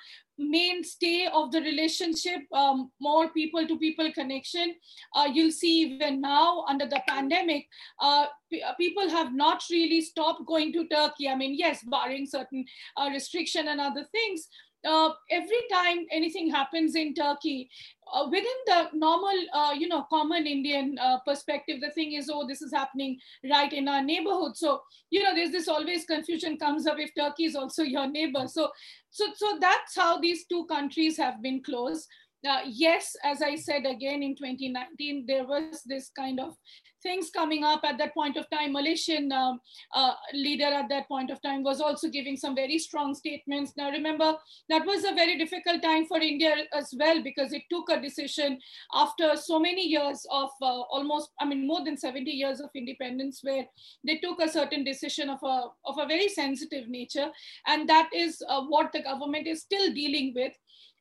mainstay 0.50 1.28
of 1.34 1.52
the 1.52 1.62
relationship, 1.62 2.42
um, 2.54 2.92
more 3.00 3.30
people 3.30 3.68
to 3.68 3.78
people 3.78 4.12
connection. 4.12 4.76
Uh, 5.16 5.28
you'll 5.32 5.52
see 5.52 5.82
even 5.82 6.22
now 6.22 6.66
under 6.68 6.88
the 6.88 7.02
pandemic, 7.08 7.68
uh, 8.00 8.26
uh, 8.66 8.74
people 8.78 9.10
have 9.10 9.34
not 9.34 9.64
really 9.70 10.02
stopped 10.02 10.46
going 10.46 10.74
to 10.74 10.88
Turkey. 10.88 11.30
I 11.30 11.36
mean, 11.36 11.56
yes, 11.58 11.84
barring 11.84 12.26
certain 12.26 12.66
uh, 12.98 13.10
restriction 13.12 13.68
and 13.68 13.80
other 13.80 14.06
things, 14.12 14.48
uh, 14.86 15.10
every 15.30 15.62
time 15.72 16.06
anything 16.12 16.50
happens 16.50 16.96
in 16.96 17.14
Turkey, 17.14 17.70
uh, 18.14 18.26
within 18.26 18.46
the 18.66 18.90
normal, 18.94 19.34
uh, 19.54 19.74
you 19.78 19.88
know, 19.88 20.06
common 20.10 20.46
Indian 20.46 20.98
uh, 21.00 21.20
perspective, 21.20 21.80
the 21.82 21.92
thing 21.92 22.14
is, 22.14 22.30
oh, 22.32 22.46
this 22.48 22.62
is 22.62 22.74
happening 22.74 23.20
right 23.50 23.72
in 23.72 23.88
our 23.88 24.04
neighborhood. 24.04 24.58
So, 24.58 24.82
you 25.10 25.24
know, 25.24 25.34
there's 25.34 25.52
this 25.52 25.68
always 25.68 26.06
confusion 26.06 26.58
comes 26.58 26.88
up 26.88 27.00
if 27.00 27.14
Turkey 27.16 27.46
is 27.46 27.56
also 27.56 27.84
your 27.84 28.08
neighbor. 28.08 28.48
So, 28.48 28.70
so, 29.10 29.28
so 29.36 29.58
that's 29.60 29.96
how 29.96 30.20
these 30.20 30.46
two 30.46 30.66
countries 30.66 31.18
have 31.18 31.42
been 31.42 31.64
close. 31.64 32.08
Uh, 32.48 32.62
yes, 32.68 33.16
as 33.24 33.42
I 33.42 33.56
said 33.56 33.86
again 33.86 34.24
in 34.24 34.36
2019, 34.36 35.26
there 35.28 35.46
was 35.46 35.84
this 35.86 36.10
kind 36.16 36.40
of 36.40 36.56
things 37.04 37.30
coming 37.30 37.64
up 37.64 37.82
at 37.84 37.98
that 37.98 38.14
point 38.14 38.38
of 38.38 38.50
time. 38.50 38.74
Malaysian 38.74 39.32
um, 39.32 39.60
uh, 39.94 40.14
leader 40.34 40.66
at 40.66 40.90
that 40.90 41.08
point 41.08 41.30
of 41.30 41.42
time 41.42 41.64
was 41.64 41.82
also 41.82 42.08
giving 42.10 42.38
some 42.38 42.56
very 42.56 42.78
strong 42.78 43.14
statements. 43.14 43.74
Now, 43.78 43.90
remember, 43.90 44.36
that 44.70 44.86
was 44.86 45.04
a 45.04 45.14
very 45.14 45.38
difficult 45.38 45.82
time 45.82 46.06
for 46.06 46.18
India 46.20 46.56
as 46.74 46.94
well 46.98 47.22
because 47.24 47.54
it 47.54 47.64
took 47.72 47.90
a 47.90 48.02
decision 48.02 48.60
after 48.94 49.36
so 49.36 49.60
many 49.60 49.88
years 49.88 50.26
of 50.32 50.50
uh, 50.62 50.82
almost, 50.82 51.32
I 51.40 51.46
mean, 51.46 51.68
more 51.68 51.84
than 51.84 51.98
70 51.98 52.30
years 52.30 52.60
of 52.60 52.70
independence, 52.76 53.40
where 53.44 53.66
they 54.06 54.18
took 54.18 54.42
a 54.42 54.50
certain 54.50 54.84
decision 54.84 55.30
of 55.30 55.40
a, 55.44 55.66
of 55.86 55.98
a 55.98 56.08
very 56.08 56.28
sensitive 56.28 56.88
nature. 56.88 57.30
And 57.68 57.88
that 57.90 58.10
is 58.14 58.42
uh, 58.48 58.62
what 58.64 58.92
the 58.92 59.04
government 59.04 59.48
is 59.48 59.62
still 59.62 59.94
dealing 59.94 60.34
with. 60.36 60.54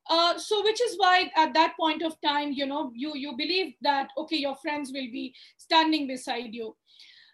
Uh, 0.09 0.38
so 0.38 0.62
which 0.64 0.80
is 0.80 0.97
why 0.97 1.30
at 1.37 1.52
that 1.54 1.76
point 1.78 2.02
of 2.02 2.16
time 2.21 2.52
you 2.52 2.66
know 2.66 2.90
you 2.95 3.12
you 3.14 3.37
believe 3.37 3.75
that 3.83 4.09
okay 4.16 4.37
your 4.37 4.57
friends 4.57 4.90
will 4.95 5.11
be 5.12 5.35
standing 5.57 6.07
beside 6.07 6.54
you 6.54 6.75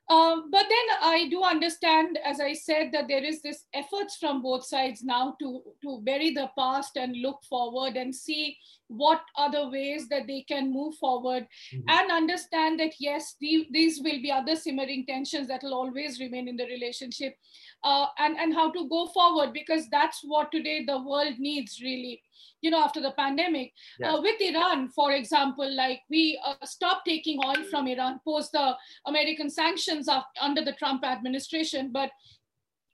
um, 0.09 0.51
but 0.53 0.67
then 0.69 0.87
I 1.03 1.29
do 1.29 1.43
understand, 1.43 2.17
as 2.25 2.39
I 2.39 2.53
said, 2.53 2.91
that 2.93 3.09
there 3.09 3.25
is 3.25 3.43
this 3.43 3.65
efforts 3.75 4.17
from 4.17 4.41
both 4.41 4.65
sides 4.65 5.03
now 5.03 5.35
to, 5.41 5.63
to 5.83 6.01
bury 6.05 6.31
the 6.31 6.49
past 6.57 6.97
and 6.97 7.17
look 7.17 7.43
forward 7.49 7.97
and 7.97 8.15
see 8.15 8.57
what 8.87 9.21
other 9.37 9.69
ways 9.69 10.09
that 10.11 10.29
they 10.29 10.43
can 10.43 10.73
move 10.73 10.95
forward 10.95 11.49
mm-hmm. 11.75 11.89
and 11.89 12.13
understand 12.13 12.79
that, 12.79 12.93
yes, 13.01 13.35
the, 13.41 13.67
these 13.73 14.01
will 14.01 14.23
be 14.23 14.31
other 14.31 14.55
simmering 14.55 15.05
tensions 15.07 15.49
that 15.49 15.65
will 15.65 15.75
always 15.75 16.21
remain 16.21 16.47
in 16.47 16.57
the 16.57 16.67
relationship 16.67 17.37
uh, 17.87 18.07
and, 18.19 18.37
and 18.37 18.53
how 18.53 18.71
to 18.71 18.89
go 18.89 19.07
forward 19.07 19.53
because 19.53 19.89
that's 19.91 20.21
what 20.25 20.51
today 20.51 20.85
the 20.85 20.99
world 20.99 21.39
needs 21.39 21.81
really 21.81 22.21
you 22.63 22.71
know, 22.71 22.83
after 22.83 23.01
the 23.01 23.13
pandemic. 23.13 23.73
Yes. 24.01 24.15
Uh, 24.15 24.21
with 24.23 24.41
Iran, 24.41 24.89
for 24.89 25.13
example, 25.13 25.71
like 25.77 26.01
we 26.11 26.41
uh, 26.45 26.55
stopped 26.65 27.07
taking 27.07 27.39
oil 27.45 27.63
from 27.71 27.87
Iran 27.87 28.19
post 28.25 28.53
the 28.53 28.75
American 29.07 29.51
sanctions 29.51 30.09
of, 30.09 30.23
under 30.41 30.65
the 30.65 30.73
Trump 30.73 31.05
administration, 31.05 31.91
but 31.93 32.11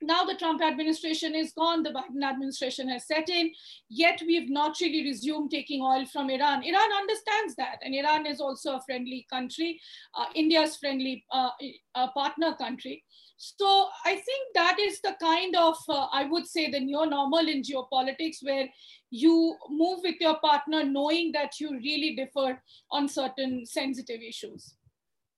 now 0.03 0.25
the 0.25 0.35
Trump 0.35 0.61
administration 0.61 1.33
is 1.33 1.53
gone, 1.53 1.81
the 1.81 1.91
Biden 1.91 2.23
administration 2.29 2.89
has 2.89 3.07
set 3.07 3.29
in, 3.29 3.51
yet 3.89 4.21
we've 4.27 4.49
not 4.49 4.77
really 4.81 5.03
resumed 5.03 5.51
taking 5.51 5.81
oil 5.81 6.05
from 6.05 6.29
Iran. 6.29 6.63
Iran 6.63 6.91
understands 6.91 7.55
that, 7.55 7.79
and 7.81 7.95
Iran 7.95 8.25
is 8.25 8.41
also 8.41 8.75
a 8.75 8.81
friendly 8.81 9.25
country, 9.31 9.79
uh, 10.15 10.25
India's 10.35 10.75
friendly 10.75 11.23
uh, 11.31 11.51
uh, 11.95 12.07
partner 12.11 12.53
country. 12.55 13.03
So 13.37 13.87
I 14.05 14.15
think 14.15 14.53
that 14.55 14.77
is 14.79 15.01
the 15.01 15.15
kind 15.21 15.55
of, 15.55 15.75
uh, 15.89 16.07
I 16.11 16.25
would 16.25 16.47
say, 16.47 16.69
the 16.69 16.79
new 16.79 17.05
normal 17.05 17.47
in 17.47 17.61
geopolitics 17.61 18.37
where 18.41 18.67
you 19.09 19.57
move 19.69 19.99
with 20.03 20.15
your 20.19 20.39
partner 20.39 20.83
knowing 20.83 21.31
that 21.33 21.59
you 21.59 21.71
really 21.71 22.15
differ 22.15 22.61
on 22.91 23.07
certain 23.07 23.65
sensitive 23.65 24.21
issues. 24.21 24.75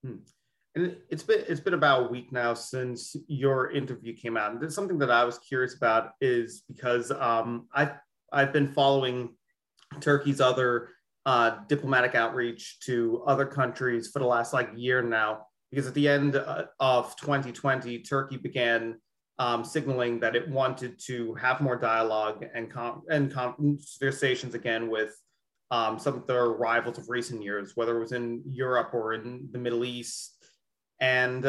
Hmm. 0.04 0.18
And 0.76 0.98
it's 1.10 1.24
been 1.24 1.44
it's 1.48 1.62
been 1.62 1.74
about 1.74 2.08
a 2.08 2.12
week 2.12 2.34
now 2.34 2.54
since 2.54 3.16
your 3.28 3.72
interview 3.72 4.14
came 4.14 4.36
out, 4.36 4.52
and 4.52 4.74
something 4.74 4.98
that 5.00 5.10
I 5.10 5.24
was 5.24 5.40
curious 5.40 5.76
about 5.76 6.12
is 6.20 6.64
because 6.68 7.12
um, 7.12 7.68
I 7.74 7.92
I've 8.34 8.52
been 8.52 8.74
following 8.74 9.36
Turkey's 10.02 10.42
other 10.42 10.90
uh, 11.26 11.58
diplomatic 11.70 12.14
outreach 12.14 12.80
to 12.82 13.24
other 13.26 13.46
countries 13.46 14.10
for 14.12 14.20
the 14.20 14.26
last 14.26 14.54
like 14.54 14.70
year 14.76 15.02
now, 15.02 15.48
because 15.76 15.88
at 15.90 15.94
the 15.94 16.08
end 16.08 16.38
uh, 16.38 16.64
of 16.80 17.14
2020, 17.18 18.00
Turkey 18.00 18.38
began 18.38 18.96
um, 19.40 19.66
signaling 19.66 20.22
that 20.22 20.34
it 20.34 20.50
wanted 20.50 20.98
to 21.08 21.34
have 21.34 21.60
more 21.60 21.76
dialogue 21.76 22.46
and 22.56 22.72
com- 22.72 23.04
and 23.10 23.30
conversations 23.30 24.56
again 24.56 24.90
with 24.90 25.14
um, 25.72 26.00
some 26.00 26.16
of 26.16 26.28
their 26.28 26.46
rivals 26.46 26.98
of 26.98 27.10
recent 27.10 27.44
years, 27.44 27.74
whether 27.76 27.98
it 27.98 28.00
was 28.00 28.14
in 28.14 28.42
Europe 28.50 28.92
or 28.94 29.16
in 29.16 29.50
the 29.52 29.60
Middle 29.60 29.84
East. 29.84 30.46
And 31.02 31.46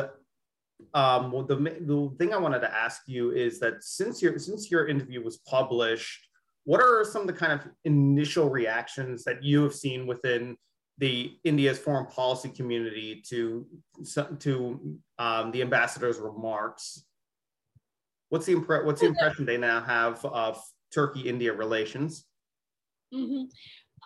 um, 0.92 1.30
well, 1.30 1.44
the, 1.44 1.54
the 1.54 2.10
thing 2.18 2.34
I 2.34 2.38
wanted 2.38 2.60
to 2.60 2.74
ask 2.74 3.02
you 3.06 3.30
is 3.30 3.60
that 3.60 3.84
since 3.84 4.20
your 4.20 4.40
since 4.40 4.72
your 4.72 4.88
interview 4.88 5.22
was 5.22 5.36
published, 5.36 6.26
what 6.64 6.80
are 6.80 7.04
some 7.04 7.20
of 7.22 7.28
the 7.28 7.32
kind 7.32 7.52
of 7.52 7.60
initial 7.84 8.50
reactions 8.50 9.22
that 9.22 9.44
you 9.44 9.62
have 9.62 9.74
seen 9.74 10.04
within 10.04 10.56
the 10.98 11.36
India's 11.44 11.78
foreign 11.78 12.06
policy 12.06 12.48
community 12.48 13.22
to 13.28 13.66
to 14.40 14.98
um, 15.18 15.50
the 15.50 15.62
ambassador's 15.62 16.18
remarks? 16.18 17.04
What's 18.28 18.46
the 18.46 18.54
impre- 18.54 18.84
what's 18.84 19.00
the 19.00 19.06
impression 19.06 19.44
they 19.44 19.56
now 19.58 19.80
have 19.80 20.24
of 20.24 20.60
Turkey-India 20.92 21.52
relations? 21.52 22.24
Mm-hmm. 23.14 23.44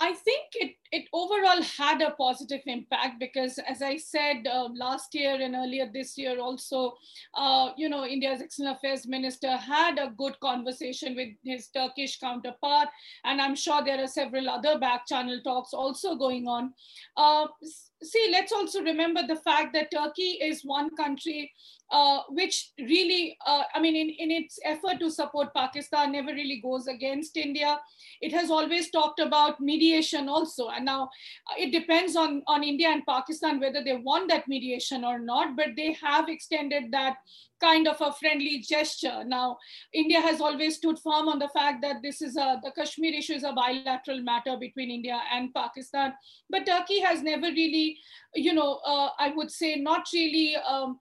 I 0.02 0.14
think 0.14 0.47
it, 0.54 0.76
it 0.92 1.09
overall 1.12 1.62
had 1.62 2.00
a 2.00 2.12
positive 2.12 2.62
impact 2.64 3.21
because, 3.21 3.59
as 3.69 3.83
I 3.83 3.99
said 3.99 4.47
uh, 4.47 4.69
last 4.75 5.14
year 5.14 5.38
and 5.38 5.54
earlier 5.54 5.90
this 5.92 6.16
year, 6.16 6.40
also, 6.40 6.95
uh, 7.35 7.73
you 7.76 7.90
know, 7.90 8.07
India's 8.07 8.40
External 8.40 8.75
Affairs 8.75 9.07
Minister 9.07 9.54
had 9.57 9.99
a 9.99 10.12
good 10.16 10.40
conversation 10.40 11.14
with 11.14 11.28
his 11.45 11.69
Turkish 11.69 12.19
counterpart, 12.19 12.88
and 13.25 13.42
I'm 13.42 13.54
sure 13.54 13.85
there 13.85 14.02
are 14.02 14.07
several 14.07 14.49
other 14.49 14.78
back 14.78 15.07
channel 15.07 15.38
talks 15.45 15.75
also 15.75 16.14
going 16.16 16.49
on. 16.49 16.73
Uh, 17.19 17.49
see, 18.02 18.28
let's 18.33 18.52
also 18.52 18.80
remember 18.83 19.26
the 19.26 19.37
fact 19.37 19.75
that 19.75 19.90
Turkey 19.90 20.38
is 20.40 20.62
one 20.64 20.88
country 20.97 21.52
uh, 21.90 22.20
which 22.28 22.73
really, 22.78 23.37
uh, 23.47 23.62
I 23.75 23.80
mean, 23.80 23.97
in, 23.97 24.11
in 24.11 24.30
its 24.30 24.59
effort 24.64 25.00
to 25.00 25.11
support 25.11 25.54
Pakistan, 25.54 26.12
never 26.12 26.32
really 26.32 26.61
goes 26.61 26.87
against 26.87 27.37
India. 27.37 27.80
It 28.20 28.32
has 28.32 28.50
always 28.50 28.90
talked 28.90 29.20
about 29.20 29.61
mediation 29.61 30.28
also. 30.28 30.68
And 30.68 30.85
now 30.85 31.04
uh, 31.04 31.54
it 31.59 31.73
depends 31.73 32.16
on, 32.16 32.42
on 32.47 32.62
India 32.62 32.88
and 32.88 33.04
Pakistan 33.06 33.61
whether 33.61 33.82
they 33.82 33.97
want 33.97 34.30
that 34.30 34.47
mediation 34.49 35.04
or 35.04 35.18
not, 35.18 35.56
but 35.56 35.68
they 35.76 35.97
have 36.02 36.28
extended 36.28 36.92
that 36.92 37.16
kind 37.61 37.87
of 37.87 38.00
a 38.00 38.12
friendly 38.12 38.59
gesture. 38.59 39.23
Now, 39.25 39.59
India 39.92 40.20
has 40.20 40.40
always 40.40 40.76
stood 40.76 40.99
firm 40.99 41.28
on 41.28 41.38
the 41.38 41.49
fact 41.49 41.82
that 41.82 41.97
this 42.02 42.23
is 42.23 42.37
a, 42.37 42.61
the 42.62 42.70
Kashmir 42.70 43.12
issue 43.12 43.35
is 43.35 43.44
a 43.44 43.52
bilateral 43.52 44.23
matter 44.23 44.56
between 44.59 44.90
India 44.90 45.20
and 45.32 45.52
Pakistan. 45.52 46.14
But 46.49 46.66
Turkey 46.66 47.00
has 47.00 47.23
never 47.23 47.49
really, 47.49 47.99
you 48.35 48.54
know, 48.54 48.80
uh, 48.87 49.11
I 49.18 49.32
would 49.37 49.50
say 49.50 49.76
not 49.76 50.06
really 50.12 50.56
um, 50.56 50.99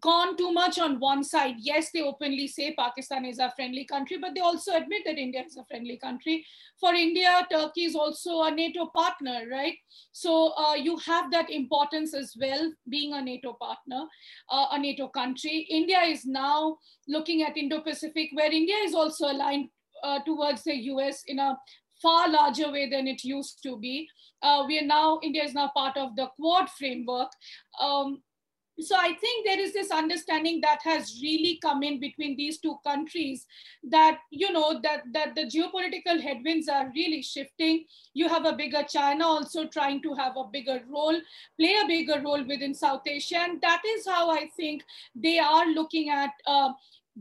gone 0.00 0.36
too 0.36 0.52
much 0.52 0.78
on 0.78 1.00
one 1.00 1.24
side. 1.24 1.56
Yes, 1.58 1.90
they 1.92 2.02
openly 2.02 2.46
say 2.46 2.74
Pakistan 2.74 3.24
is 3.24 3.38
a 3.38 3.52
friendly 3.56 3.84
country, 3.84 4.18
but 4.18 4.34
they 4.34 4.40
also 4.40 4.76
admit 4.76 5.02
that 5.06 5.18
India 5.18 5.42
is 5.44 5.56
a 5.56 5.64
friendly 5.64 5.96
country. 5.96 6.44
For 6.78 6.94
India, 6.94 7.46
Turkey 7.50 7.84
is 7.84 7.94
also 7.94 8.42
a 8.42 8.50
NATO 8.50 8.86
partner, 8.94 9.44
right? 9.50 9.74
So 10.12 10.52
uh, 10.58 10.74
you 10.74 10.98
have 10.98 11.30
that 11.30 11.50
importance 11.50 12.14
as 12.14 12.36
well, 12.38 12.70
being 12.88 13.14
a 13.14 13.22
NATO 13.22 13.54
partner, 13.54 14.04
uh, 14.50 14.66
a 14.72 14.78
NATO 14.78 15.08
country. 15.08 15.66
India 15.70 16.00
is 16.00 16.26
now 16.26 16.76
looking 17.06 17.42
at 17.42 17.56
Indo-Pacific, 17.56 18.30
where 18.34 18.52
India 18.52 18.76
is 18.84 18.94
also 18.94 19.30
aligned 19.30 19.70
uh, 20.04 20.20
towards 20.20 20.64
the 20.64 20.74
US 20.74 21.24
in 21.26 21.38
a 21.38 21.58
far 22.02 22.28
larger 22.28 22.70
way 22.70 22.88
than 22.88 23.08
it 23.08 23.24
used 23.24 23.62
to 23.62 23.78
be. 23.78 24.06
Uh, 24.42 24.64
we 24.66 24.78
are 24.78 24.86
now, 24.86 25.18
India 25.22 25.42
is 25.42 25.54
now 25.54 25.70
part 25.74 25.96
of 25.96 26.14
the 26.14 26.28
Quad 26.36 26.68
framework. 26.70 27.28
Um, 27.80 28.22
so 28.80 28.96
i 28.96 29.12
think 29.14 29.46
there 29.46 29.58
is 29.58 29.72
this 29.72 29.90
understanding 29.90 30.60
that 30.60 30.80
has 30.82 31.18
really 31.22 31.58
come 31.62 31.82
in 31.82 31.98
between 32.00 32.36
these 32.36 32.58
two 32.58 32.76
countries 32.86 33.46
that 33.82 34.18
you 34.30 34.52
know 34.52 34.80
that 34.82 35.02
that 35.12 35.34
the 35.34 35.44
geopolitical 35.44 36.20
headwinds 36.20 36.68
are 36.68 36.90
really 36.94 37.22
shifting 37.22 37.84
you 38.14 38.28
have 38.28 38.44
a 38.44 38.52
bigger 38.52 38.82
china 38.88 39.24
also 39.24 39.66
trying 39.66 40.00
to 40.02 40.14
have 40.14 40.36
a 40.36 40.44
bigger 40.52 40.80
role 40.88 41.18
play 41.58 41.74
a 41.82 41.86
bigger 41.86 42.20
role 42.22 42.44
within 42.46 42.74
south 42.74 43.02
asia 43.06 43.38
and 43.38 43.60
that 43.60 43.82
is 43.96 44.06
how 44.06 44.30
i 44.30 44.48
think 44.56 44.82
they 45.14 45.38
are 45.38 45.66
looking 45.66 46.08
at 46.10 46.30
uh, 46.46 46.72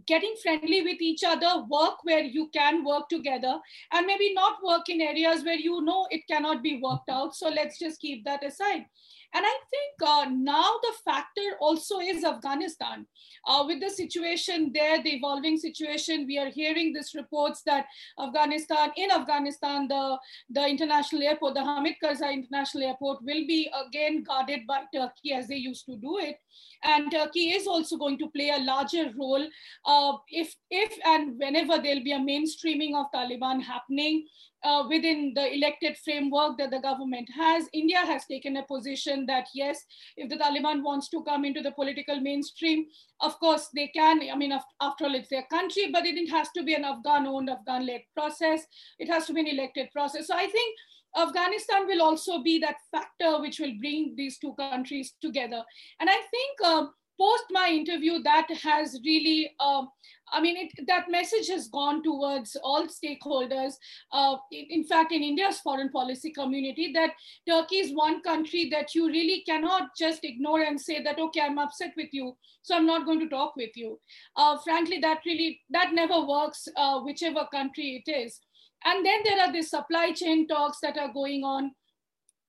getting 0.06 0.36
friendly 0.42 0.82
with 0.84 1.02
each 1.02 1.24
other, 1.24 1.64
work 1.70 2.04
where 2.04 2.22
you 2.22 2.50
can 2.54 2.84
work 2.84 3.10
together, 3.10 3.60
and 3.92 4.06
maybe 4.06 4.34
not 4.34 4.64
work 4.64 4.90
in 4.90 5.02
areas 5.02 5.44
where 5.44 5.56
you 5.56 5.82
know 5.82 6.08
it 6.12 6.22
cannot 6.30 6.62
be 6.62 6.80
worked 6.84 7.10
out. 7.10 7.36
So 7.36 7.50
let's 7.50 7.80
just 7.80 8.00
keep 8.00 8.24
that 8.26 8.46
aside. 8.46 8.86
And 9.34 9.46
I 9.46 9.56
think 9.70 10.10
uh, 10.10 10.26
now 10.32 10.72
the 10.82 10.94
factor 11.04 11.58
also 11.60 12.00
is 12.00 12.24
Afghanistan. 12.24 13.06
Uh, 13.46 13.64
with 13.68 13.82
the 13.82 13.90
situation 13.90 14.72
there, 14.74 15.02
the 15.02 15.16
evolving 15.16 15.58
situation, 15.58 16.26
we 16.26 16.38
are 16.38 16.50
hearing 16.50 16.94
these 16.94 17.14
reports 17.14 17.62
that 17.66 17.86
Afghanistan, 18.20 18.92
in 18.96 19.12
Afghanistan, 19.12 19.88
the, 19.88 20.18
the 20.50 20.66
international 20.68 21.24
airport, 21.24 21.56
the 21.56 21.64
Hamid 21.64 21.96
Karzai 22.04 22.34
International 22.34 22.84
Airport 22.84 23.22
will 23.22 23.46
be 23.48 23.70
again 23.88 24.24
guarded 24.24 24.62
by 24.68 24.84
Turkey 24.94 25.34
as 25.34 25.48
they 25.48 25.56
used 25.56 25.86
to 25.86 25.98
do 25.98 26.18
it. 26.20 26.38
And 26.84 27.12
Turkey 27.12 27.52
is 27.52 27.68
also 27.68 27.98
going 27.98 28.18
to 28.20 28.30
play 28.30 28.50
a 28.50 28.64
larger 28.64 29.12
role 29.18 29.46
uh, 29.86 30.14
if, 30.30 30.56
if 30.70 30.94
and 31.06 31.38
whenever 31.38 31.82
there'll 31.82 32.04
be 32.04 32.14
a 32.14 32.20
mainstreaming 32.20 32.96
of 32.96 33.08
Taliban 33.14 33.62
happening 33.62 34.26
uh, 34.68 34.84
within 34.90 35.32
the 35.34 35.46
elected 35.56 35.96
framework 36.04 36.58
that 36.58 36.72
the 36.72 36.80
government 36.80 37.30
has. 37.34 37.70
India 37.74 38.00
has 38.00 38.26
taken 38.26 38.58
a 38.58 38.64
position 38.64 39.26
that 39.26 39.48
yes, 39.54 39.86
if 40.18 40.30
the 40.30 40.36
Taliban 40.36 40.84
wants 40.84 41.08
to 41.10 41.24
come 41.24 41.46
into 41.46 41.62
the 41.62 41.72
political 41.72 42.20
mainstream, 42.20 42.86
of 43.22 43.40
course 43.40 43.70
they 43.74 43.88
can. 43.88 44.20
I 44.30 44.36
mean, 44.36 44.52
after 44.82 45.06
all, 45.06 45.16
it's 45.16 45.30
their 45.30 45.48
country, 45.50 45.90
but 45.94 46.06
it 46.06 46.30
has 46.30 46.50
to 46.58 46.64
be 46.64 46.74
an 46.74 46.84
Afghan-owned, 46.84 47.50
Afghan-led 47.50 48.02
process. 48.14 48.66
It 49.00 49.10
has 49.10 49.26
to 49.28 49.34
be 49.34 49.42
an 49.42 49.48
elected 49.48 49.90
process. 49.94 50.28
So 50.28 50.36
I 50.36 50.48
think 50.48 50.76
Afghanistan 51.18 51.88
will 51.88 52.02
also 52.02 52.44
be 52.44 52.60
that 52.60 52.76
factor 52.92 53.40
which 53.42 53.60
will 53.60 53.74
bring 53.80 54.16
these 54.18 54.38
two 54.38 54.54
countries 54.56 55.14
together. 55.22 55.64
And 56.02 56.10
I 56.10 56.20
think 56.34 56.54
um, 56.66 56.94
post 57.20 57.46
my 57.50 57.70
interview, 57.70 58.22
that 58.24 58.48
has 58.64 59.00
really, 59.04 59.52
uh, 59.60 59.84
I 60.32 60.42
mean, 60.42 60.58
it, 60.58 60.88
that 60.88 61.10
message 61.10 61.48
has 61.48 61.68
gone 61.70 62.04
towards 62.04 62.58
all 62.64 62.88
stakeholders. 62.88 63.74
Uh, 64.12 64.36
in, 64.52 64.84
fact, 64.84 65.12
in 65.12 65.24
India's 65.24 65.60
foreign 65.60 65.90
policy 65.90 66.32
community, 66.32 66.92
that 66.94 67.12
Turkey 67.48 67.78
is 67.78 67.96
one 67.96 68.22
country 68.22 68.70
that 68.72 68.94
you 68.94 69.08
really 69.08 69.44
cannot 69.48 69.90
just 69.98 70.24
ignore 70.24 70.62
and 70.62 70.80
say 70.80 71.02
that, 71.02 71.20
okay, 71.20 71.42
I'm 71.42 71.60
upset 71.60 71.94
with 71.96 72.10
you, 72.12 72.36
so 72.62 72.76
I'm 72.76 72.86
not 72.86 73.06
going 73.06 73.20
to 73.20 73.30
talk 73.30 73.56
with 73.56 73.76
you. 73.76 74.00
Uh, 74.36 74.58
frankly, 74.64 75.00
that 75.00 75.20
really, 75.26 75.62
that 75.70 75.94
never 75.94 76.26
works, 76.26 76.68
uh, 76.76 77.00
whichever 77.00 77.48
country 77.52 78.04
it 78.06 78.12
is. 78.12 78.40
And 78.86 79.06
then 79.06 79.20
there 79.24 79.42
are 79.42 79.52
the 79.52 79.64
supply 79.64 80.12
chain 80.12 80.48
talks 80.48 80.80
that 80.82 80.98
are 80.98 81.12
going 81.12 81.44
on 81.44 81.72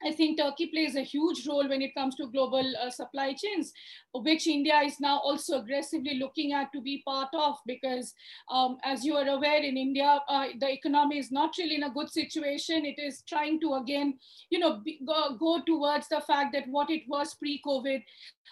I 0.04 0.12
think 0.12 0.38
Turkey 0.38 0.66
plays 0.66 0.94
a 0.94 1.02
huge 1.02 1.46
role 1.46 1.68
when 1.68 1.82
it 1.82 1.94
comes 1.94 2.14
to 2.16 2.28
global 2.28 2.64
uh, 2.80 2.90
supply 2.90 3.34
chains, 3.34 3.72
which 4.14 4.46
India 4.46 4.80
is 4.84 5.00
now 5.00 5.18
also 5.18 5.58
aggressively 5.60 6.18
looking 6.18 6.52
at 6.52 6.72
to 6.72 6.80
be 6.80 7.02
part 7.04 7.30
of 7.34 7.56
because, 7.66 8.14
um, 8.50 8.78
as 8.84 9.04
you 9.04 9.16
are 9.16 9.26
aware, 9.26 9.62
in 9.62 9.76
India, 9.76 10.20
uh, 10.28 10.46
the 10.60 10.70
economy 10.70 11.18
is 11.18 11.32
not 11.32 11.56
really 11.58 11.74
in 11.74 11.82
a 11.82 11.90
good 11.90 12.10
situation. 12.10 12.84
It 12.84 12.98
is 12.98 13.22
trying 13.28 13.60
to, 13.60 13.74
again, 13.74 14.18
you 14.50 14.60
know, 14.60 14.80
be, 14.84 15.00
go, 15.04 15.36
go, 15.36 15.60
towards 15.66 16.08
the 16.08 16.20
fact 16.20 16.52
that 16.52 16.68
what 16.68 16.90
it 16.90 17.02
was 17.08 17.34
pre-COVID. 17.34 18.02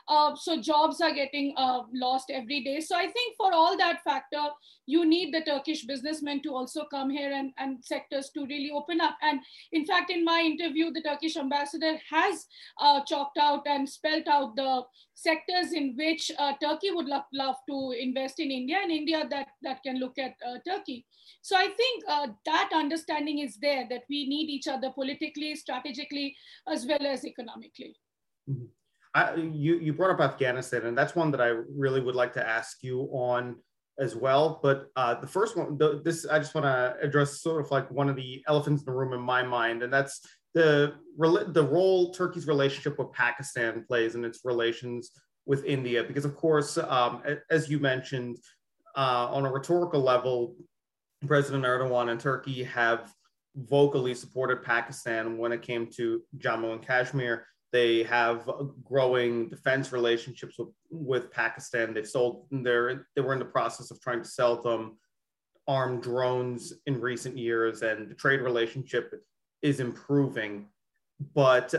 Uh, 0.09 0.35
so 0.37 0.61
jobs 0.61 1.01
are 1.01 1.13
getting 1.13 1.55
uh, 1.57 1.83
lost 1.93 2.31
every 2.31 2.63
day. 2.63 2.81
So 2.81 2.97
I 2.97 3.07
think 3.07 3.37
for 3.37 3.53
all 3.53 3.77
that 3.77 4.03
factor, 4.03 4.43
you 4.87 5.05
need 5.05 5.33
the 5.33 5.43
Turkish 5.43 5.85
businessmen 5.85 6.43
to 6.43 6.55
also 6.55 6.85
come 6.85 7.11
here 7.11 7.33
and, 7.33 7.53
and 7.59 7.85
sectors 7.85 8.31
to 8.31 8.47
really 8.47 8.71
open 8.71 9.01
up. 9.01 9.17
And 9.23 9.41
in 9.73 9.85
fact, 9.87 10.11
in 10.11 10.25
my 10.25 10.41
interview, 10.41 10.93
the 10.93 11.03
Turkish 11.03 11.36
ambassador 11.37 11.99
has 12.11 12.47
uh, 12.81 13.01
chalked 13.07 13.39
out 13.39 13.67
and 13.67 13.89
spelt 13.89 14.27
out 14.29 14.57
the 14.57 14.83
sectors 15.15 15.73
in 15.73 15.95
which 15.97 16.31
uh, 16.39 16.53
Turkey 16.63 16.91
would 16.91 17.07
love, 17.07 17.25
love 17.33 17.57
to 17.69 17.95
invest 17.99 18.41
in 18.41 18.51
India 18.51 18.79
and 18.83 18.91
India 18.91 19.27
that, 19.31 19.49
that 19.63 19.83
can 19.83 19.99
look 19.99 20.19
at 20.19 20.35
uh, 20.47 20.59
Turkey. 20.67 21.07
So 21.43 21.57
I 21.57 21.69
think 21.69 22.05
uh, 22.09 22.29
that 22.45 22.71
understanding 22.75 23.39
is 23.39 23.57
there 23.61 23.87
that 23.91 24.03
we 24.11 24.29
need 24.29 24.51
each 24.51 24.69
other 24.69 24.91
politically, 24.91 25.55
strategically, 25.55 26.35
as 26.69 26.87
well 26.87 27.07
as 27.07 27.25
economically. 27.25 27.97
Mm-hmm. 28.51 28.67
I, 29.15 29.35
you, 29.35 29.79
you 29.79 29.95
brought 29.95 30.11
up 30.11 30.21
Afghanistan, 30.21 30.85
and 30.85 30.97
that's 30.97 31.17
one 31.17 31.31
that 31.31 31.41
I 31.41 31.53
really 31.75 32.01
would 32.01 32.15
like 32.15 32.35
to 32.35 32.47
ask 32.47 32.83
you 32.83 33.09
on 33.13 33.57
as 33.99 34.15
well. 34.15 34.61
But 34.63 34.91
uh, 34.95 35.19
the 35.19 35.27
first 35.27 35.57
one, 35.57 35.79
the, 35.79 36.03
this 36.05 36.27
I 36.27 36.39
just 36.39 36.55
want 36.55 36.67
to 36.67 36.97
address 37.01 37.41
sort 37.41 37.65
of 37.65 37.71
like 37.71 37.91
one 37.91 38.11
of 38.11 38.17
the 38.17 38.43
elephants 38.47 38.83
in 38.83 38.87
the 38.87 38.93
room 38.93 39.15
in 39.15 39.21
my 39.21 39.43
mind, 39.43 39.83
and 39.83 39.93
that's 39.93 40.21
the 40.57 40.95
the 41.19 41.63
role 41.63 42.13
Turkey's 42.13 42.47
relationship 42.47 42.99
with 42.99 43.13
Pakistan 43.13 43.85
plays 43.87 44.15
in 44.15 44.25
its 44.25 44.41
relations 44.43 45.11
with 45.45 45.65
India. 45.65 46.03
Because 46.03 46.25
of 46.25 46.35
course, 46.35 46.79
um, 46.79 47.23
as 47.51 47.69
you 47.69 47.79
mentioned, 47.79 48.39
uh, 48.97 49.29
on 49.31 49.45
a 49.45 49.53
rhetorical 49.53 50.01
level, 50.01 50.57
President 51.27 51.65
Erdogan 51.65 52.11
and 52.11 52.19
Turkey 52.19 52.65
have 52.65 53.13
vocally 53.55 54.15
supported 54.15 54.63
Pakistan 54.63 55.37
when 55.37 55.53
it 55.53 55.61
came 55.61 55.89
to 55.97 56.23
Jammu 56.39 56.73
and 56.73 56.83
Kashmir. 56.87 57.47
They 57.73 58.03
have 58.05 58.51
growing 58.83 59.51
defense 59.51 59.93
relationships 59.93 60.59
with, 60.59 60.69
with 60.91 61.31
Pakistan. 61.31 61.93
They've 61.93 62.09
sold 62.09 62.47
their, 62.51 63.07
they 63.15 63.21
were 63.21 63.35
in 63.35 63.39
the 63.39 63.45
process 63.45 63.91
of 63.91 64.01
trying 64.01 64.23
to 64.23 64.29
sell 64.29 64.63
them 64.63 64.97
armed 65.69 66.03
drones 66.03 66.73
in 66.87 67.01
recent 67.01 67.37
years, 67.37 67.83
and 67.83 68.09
the 68.09 68.15
trade 68.15 68.41
relationship 68.41 69.13
is 69.67 69.81
improving. 69.81 70.67
But 71.35 71.75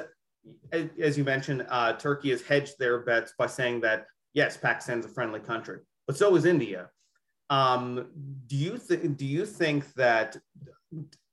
as 0.71 1.17
you 1.17 1.23
mentioned, 1.23 1.65
uh, 1.69 1.93
Turkey 1.93 2.29
has 2.31 2.41
hedged 2.41 2.75
their 2.77 2.99
bets 2.99 3.33
by 3.37 3.47
saying 3.47 3.81
that 3.81 4.05
yes, 4.33 4.57
Pakistan's 4.57 5.05
a 5.05 5.09
friendly 5.09 5.39
country, 5.39 5.79
but 6.05 6.17
so 6.17 6.35
is 6.35 6.45
India. 6.45 6.89
Um, 7.49 8.07
do 8.47 8.57
you 8.57 8.77
think? 8.77 9.17
Do 9.17 9.25
you 9.25 9.45
think 9.45 9.93
that 9.93 10.37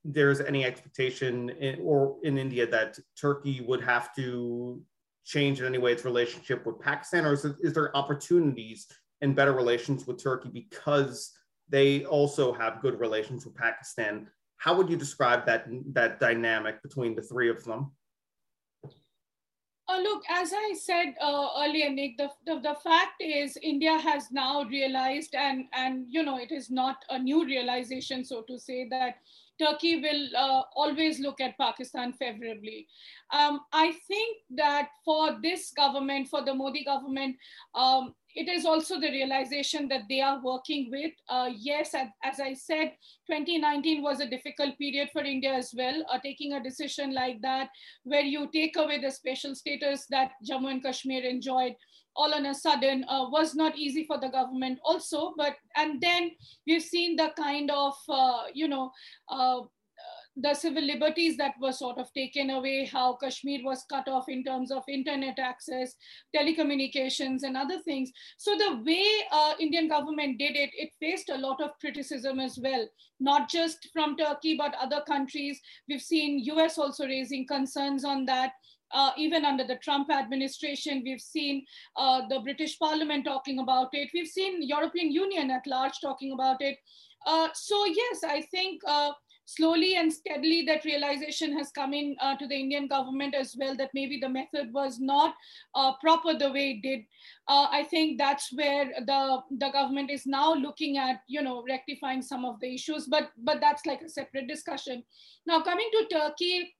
there's 0.04 0.40
any 0.40 0.64
expectation 0.64 1.50
in, 1.50 1.80
or 1.82 2.16
in 2.22 2.38
India 2.38 2.66
that 2.66 2.98
Turkey 3.20 3.60
would 3.66 3.82
have 3.82 4.14
to 4.14 4.80
change 5.24 5.60
in 5.60 5.66
any 5.66 5.78
way 5.78 5.92
its 5.92 6.04
relationship 6.04 6.64
with 6.66 6.78
Pakistan, 6.78 7.24
or 7.24 7.32
is 7.32 7.72
there 7.72 7.96
opportunities 7.96 8.86
and 9.22 9.34
better 9.34 9.52
relations 9.52 10.06
with 10.06 10.22
Turkey 10.22 10.50
because 10.52 11.32
they 11.68 12.04
also 12.04 12.52
have 12.52 12.82
good 12.82 13.00
relations 13.00 13.44
with 13.44 13.56
Pakistan? 13.56 14.28
How 14.64 14.74
would 14.74 14.88
you 14.88 14.96
describe 14.96 15.44
that 15.44 15.66
that 15.92 16.20
dynamic 16.20 16.82
between 16.82 17.14
the 17.14 17.20
three 17.20 17.50
of 17.50 17.62
them? 17.64 17.92
Uh, 19.86 19.98
look, 20.00 20.22
as 20.30 20.54
I 20.56 20.72
said 20.72 21.14
uh, 21.20 21.48
earlier, 21.58 21.90
Nick, 21.90 22.16
the, 22.16 22.30
the, 22.46 22.58
the, 22.60 22.74
fact 22.82 23.20
is 23.20 23.58
India 23.62 23.98
has 23.98 24.30
now 24.32 24.62
realized, 24.64 25.34
and, 25.34 25.66
and 25.74 26.06
you 26.08 26.22
know, 26.22 26.38
it 26.38 26.50
is 26.50 26.70
not 26.70 27.04
a 27.10 27.18
new 27.18 27.44
realization, 27.44 28.24
so 28.24 28.40
to 28.48 28.58
say, 28.58 28.88
that 28.88 29.16
Turkey 29.60 30.00
will 30.00 30.28
uh, 30.34 30.62
always 30.74 31.20
look 31.20 31.38
at 31.42 31.58
Pakistan 31.58 32.14
favorably. 32.14 32.86
Um, 33.30 33.60
I 33.74 33.92
think 34.08 34.38
that 34.56 34.88
for 35.04 35.38
this 35.42 35.72
government, 35.72 36.28
for 36.28 36.42
the 36.42 36.54
Modi 36.54 36.82
government, 36.82 37.36
um, 37.74 38.14
it 38.34 38.48
is 38.48 38.64
also 38.64 39.00
the 39.00 39.10
realization 39.10 39.88
that 39.88 40.02
they 40.08 40.20
are 40.20 40.40
working 40.42 40.90
with. 40.90 41.12
Uh, 41.28 41.50
yes, 41.56 41.94
as, 41.94 42.08
as, 42.22 42.40
I 42.40 42.54
said, 42.54 42.92
2019 43.30 44.02
was 44.02 44.20
a 44.20 44.28
difficult 44.28 44.76
period 44.78 45.10
for 45.12 45.22
India 45.22 45.54
as 45.54 45.72
well. 45.76 46.04
Uh, 46.12 46.18
taking 46.22 46.52
a 46.52 46.62
decision 46.62 47.14
like 47.14 47.40
that, 47.42 47.68
where 48.02 48.22
you 48.22 48.48
take 48.52 48.76
away 48.76 49.00
the 49.00 49.10
special 49.10 49.54
status 49.54 50.06
that 50.10 50.32
Jammu 50.48 50.70
and 50.70 50.82
Kashmir 50.82 51.22
enjoyed, 51.24 51.74
all 52.16 52.34
on 52.34 52.46
a 52.46 52.54
sudden 52.54 53.04
uh, 53.08 53.26
was 53.30 53.54
not 53.54 53.76
easy 53.76 54.04
for 54.04 54.18
the 54.20 54.28
government 54.28 54.78
also 54.84 55.34
but 55.36 55.54
and 55.76 56.00
then 56.00 56.30
we've 56.66 56.82
seen 56.82 57.16
the 57.16 57.30
kind 57.36 57.70
of 57.70 57.94
uh, 58.08 58.44
you 58.54 58.68
know 58.68 58.90
uh, 59.28 59.60
the 60.36 60.54
civil 60.54 60.82
liberties 60.82 61.36
that 61.36 61.54
were 61.60 61.72
sort 61.72 61.98
of 61.98 62.12
taken 62.12 62.50
away, 62.50 62.84
how 62.84 63.14
Kashmir 63.14 63.60
was 63.62 63.84
cut 63.88 64.08
off 64.08 64.28
in 64.28 64.42
terms 64.42 64.72
of 64.72 64.82
internet 64.88 65.38
access, 65.38 65.94
telecommunications, 66.34 67.44
and 67.44 67.56
other 67.56 67.78
things. 67.80 68.10
So 68.36 68.56
the 68.56 68.82
way 68.84 69.06
uh, 69.30 69.54
Indian 69.60 69.88
government 69.88 70.38
did 70.38 70.56
it, 70.56 70.70
it 70.74 70.90
faced 70.98 71.30
a 71.30 71.38
lot 71.38 71.60
of 71.60 71.78
criticism 71.80 72.40
as 72.40 72.58
well, 72.60 72.86
not 73.20 73.48
just 73.48 73.88
from 73.92 74.16
Turkey 74.16 74.56
but 74.56 74.74
other 74.80 75.02
countries. 75.06 75.60
We've 75.88 76.02
seen 76.02 76.40
US 76.44 76.78
also 76.78 77.06
raising 77.06 77.46
concerns 77.46 78.04
on 78.04 78.24
that. 78.26 78.52
Uh, 78.92 79.10
even 79.16 79.44
under 79.44 79.64
the 79.64 79.76
Trump 79.76 80.08
administration, 80.10 81.02
we've 81.04 81.20
seen 81.20 81.64
uh, 81.96 82.22
the 82.28 82.38
British 82.40 82.78
Parliament 82.78 83.24
talking 83.24 83.58
about 83.58 83.88
it. 83.92 84.08
We've 84.14 84.28
seen 84.28 84.62
European 84.62 85.10
Union 85.10 85.50
at 85.50 85.66
large 85.66 85.94
talking 86.00 86.32
about 86.32 86.60
it. 86.60 86.78
Uh, 87.26 87.48
so 87.54 87.86
yes, 87.86 88.22
I 88.24 88.42
think 88.42 88.82
uh, 88.86 89.12
slowly 89.46 89.96
and 89.96 90.12
steadily 90.12 90.64
that 90.66 90.84
realization 90.84 91.56
has 91.56 91.70
come 91.70 91.92
in 91.92 92.16
uh, 92.20 92.36
to 92.36 92.46
the 92.46 92.54
Indian 92.54 92.86
government 92.86 93.34
as 93.34 93.56
well 93.58 93.76
that 93.76 93.90
maybe 93.94 94.18
the 94.20 94.28
method 94.28 94.72
was 94.72 94.98
not 95.00 95.34
uh, 95.74 95.92
proper 96.00 96.36
the 96.38 96.50
way 96.50 96.70
it 96.72 96.82
did. 96.82 97.00
I 97.48 97.86
think 97.90 98.18
that's 98.18 98.52
where 98.54 98.86
the 99.06 99.40
the 99.58 99.70
government 99.70 100.10
is 100.10 100.26
now 100.26 100.54
looking 100.54 100.96
at 100.96 101.20
you 101.28 101.42
know 101.42 101.64
rectifying 101.68 102.22
some 102.22 102.44
of 102.44 102.58
the 102.60 102.74
issues, 102.74 103.06
but 103.06 103.30
but 103.38 103.60
that's 103.60 103.86
like 103.86 104.02
a 104.02 104.08
separate 104.08 104.48
discussion. 104.48 105.04
Now 105.46 105.60
coming 105.60 105.90
to 105.92 106.06
Turkey 106.06 106.74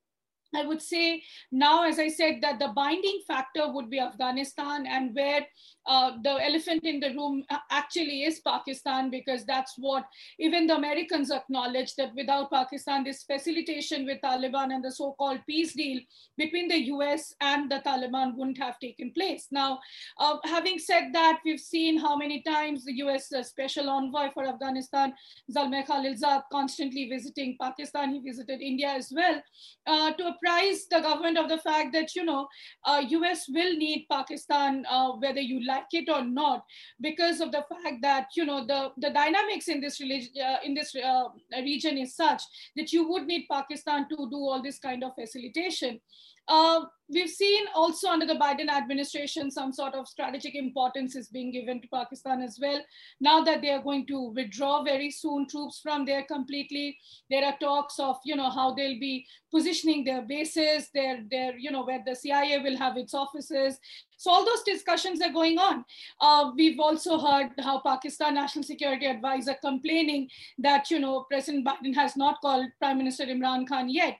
I 0.56 0.66
would 0.66 0.82
say 0.82 1.22
now, 1.52 1.84
as 1.84 1.98
I 1.98 2.08
said, 2.08 2.40
that 2.42 2.58
the 2.58 2.68
binding 2.68 3.20
factor 3.26 3.72
would 3.72 3.90
be 3.90 4.00
Afghanistan 4.00 4.86
and 4.86 5.14
where 5.14 5.46
uh, 5.86 6.12
the 6.22 6.42
elephant 6.42 6.84
in 6.84 6.98
the 6.98 7.10
room 7.14 7.44
uh, 7.50 7.58
actually 7.70 8.24
is 8.24 8.40
Pakistan, 8.40 9.10
because 9.10 9.44
that's 9.44 9.74
what 9.76 10.04
even 10.38 10.66
the 10.66 10.74
Americans 10.74 11.30
acknowledge 11.30 11.94
that 11.96 12.14
without 12.14 12.50
Pakistan, 12.50 13.04
this 13.04 13.22
facilitation 13.24 14.06
with 14.06 14.20
Taliban 14.22 14.74
and 14.74 14.82
the 14.82 14.90
so-called 14.90 15.40
peace 15.46 15.74
deal 15.74 16.00
between 16.38 16.68
the 16.68 16.84
US 16.94 17.34
and 17.40 17.70
the 17.70 17.80
Taliban 17.86 18.34
wouldn't 18.34 18.58
have 18.58 18.78
taken 18.78 19.12
place. 19.12 19.48
Now, 19.50 19.78
uh, 20.18 20.38
having 20.44 20.78
said 20.78 21.12
that, 21.12 21.40
we've 21.44 21.60
seen 21.60 21.98
how 21.98 22.16
many 22.16 22.42
times 22.42 22.84
the 22.84 22.94
US 23.04 23.30
uh, 23.32 23.42
special 23.42 23.90
envoy 23.90 24.30
for 24.32 24.46
Afghanistan, 24.46 25.12
Zalmay 25.54 25.86
Khalilzad, 25.86 26.44
constantly 26.50 27.08
visiting 27.08 27.56
Pakistan. 27.60 28.14
He 28.14 28.20
visited 28.20 28.62
India 28.62 28.88
as 28.88 29.12
well 29.14 29.42
uh, 29.86 30.12
to 30.12 30.28
apprise 30.44 30.86
the 30.90 31.00
government 31.00 31.38
of 31.38 31.48
the 31.48 31.58
fact 31.58 31.92
that, 31.92 32.14
you 32.14 32.24
know, 32.24 32.48
US 32.86 33.46
will 33.48 33.76
need 33.76 34.06
Pakistan, 34.10 34.84
whether 35.20 35.40
you 35.40 35.64
like 35.66 35.84
like 35.84 36.02
it 36.02 36.08
or 36.08 36.24
not 36.24 36.64
because 37.00 37.40
of 37.40 37.52
the 37.52 37.64
fact 37.70 38.02
that 38.02 38.26
you 38.36 38.44
know 38.44 38.64
the 38.66 38.90
the 38.98 39.10
dynamics 39.10 39.68
in 39.68 39.80
this 39.80 40.00
religion 40.00 40.32
uh, 40.42 40.58
in 40.64 40.74
this 40.74 40.94
uh, 40.94 41.24
region 41.62 41.98
is 41.98 42.16
such 42.16 42.42
that 42.76 42.92
you 42.92 43.08
would 43.08 43.26
need 43.26 43.46
pakistan 43.50 44.08
to 44.08 44.28
do 44.30 44.36
all 44.36 44.62
this 44.62 44.78
kind 44.78 45.04
of 45.04 45.14
facilitation. 45.14 46.00
Uh, 46.46 46.80
we've 47.14 47.30
seen 47.30 47.64
also 47.74 48.08
under 48.08 48.26
the 48.26 48.34
Biden 48.34 48.68
administration 48.68 49.50
some 49.50 49.72
sort 49.72 49.94
of 49.94 50.08
strategic 50.08 50.54
importance 50.54 51.16
is 51.16 51.28
being 51.28 51.52
given 51.52 51.80
to 51.80 51.88
Pakistan 51.88 52.42
as 52.42 52.58
well. 52.60 52.80
Now 53.20 53.42
that 53.44 53.62
they 53.62 53.70
are 53.70 53.82
going 53.82 54.06
to 54.08 54.30
withdraw 54.30 54.82
very 54.82 55.10
soon 55.10 55.46
troops 55.48 55.80
from 55.80 56.04
there 56.04 56.24
completely, 56.24 56.98
there 57.30 57.44
are 57.44 57.56
talks 57.60 57.98
of 57.98 58.16
you 58.24 58.36
know 58.36 58.50
how 58.50 58.74
they'll 58.74 59.00
be 59.00 59.26
positioning 59.50 60.04
their 60.04 60.22
bases, 60.22 60.90
their 60.92 61.22
their 61.30 61.56
you 61.56 61.70
know 61.70 61.84
where 61.84 62.02
the 62.04 62.16
CIA 62.16 62.58
will 62.58 62.76
have 62.76 62.96
its 62.96 63.14
offices, 63.14 63.78
So 64.16 64.30
all 64.30 64.44
those 64.44 64.62
discussions 64.62 65.20
are 65.20 65.32
going 65.32 65.58
on. 65.58 65.84
Uh, 66.20 66.50
we've 66.56 66.80
also 66.80 67.18
heard 67.18 67.50
how 67.58 67.80
Pakistan 67.80 68.34
National 68.34 68.62
Security 68.64 69.06
Advisor 69.06 69.54
complaining 69.62 70.28
that 70.58 70.90
you 70.90 70.98
know 70.98 71.26
President 71.30 71.66
Biden 71.66 71.94
has 71.94 72.16
not 72.16 72.40
called 72.40 72.66
Prime 72.78 72.98
Minister 72.98 73.26
Imran 73.26 73.68
Khan 73.68 73.88
yet 73.88 74.18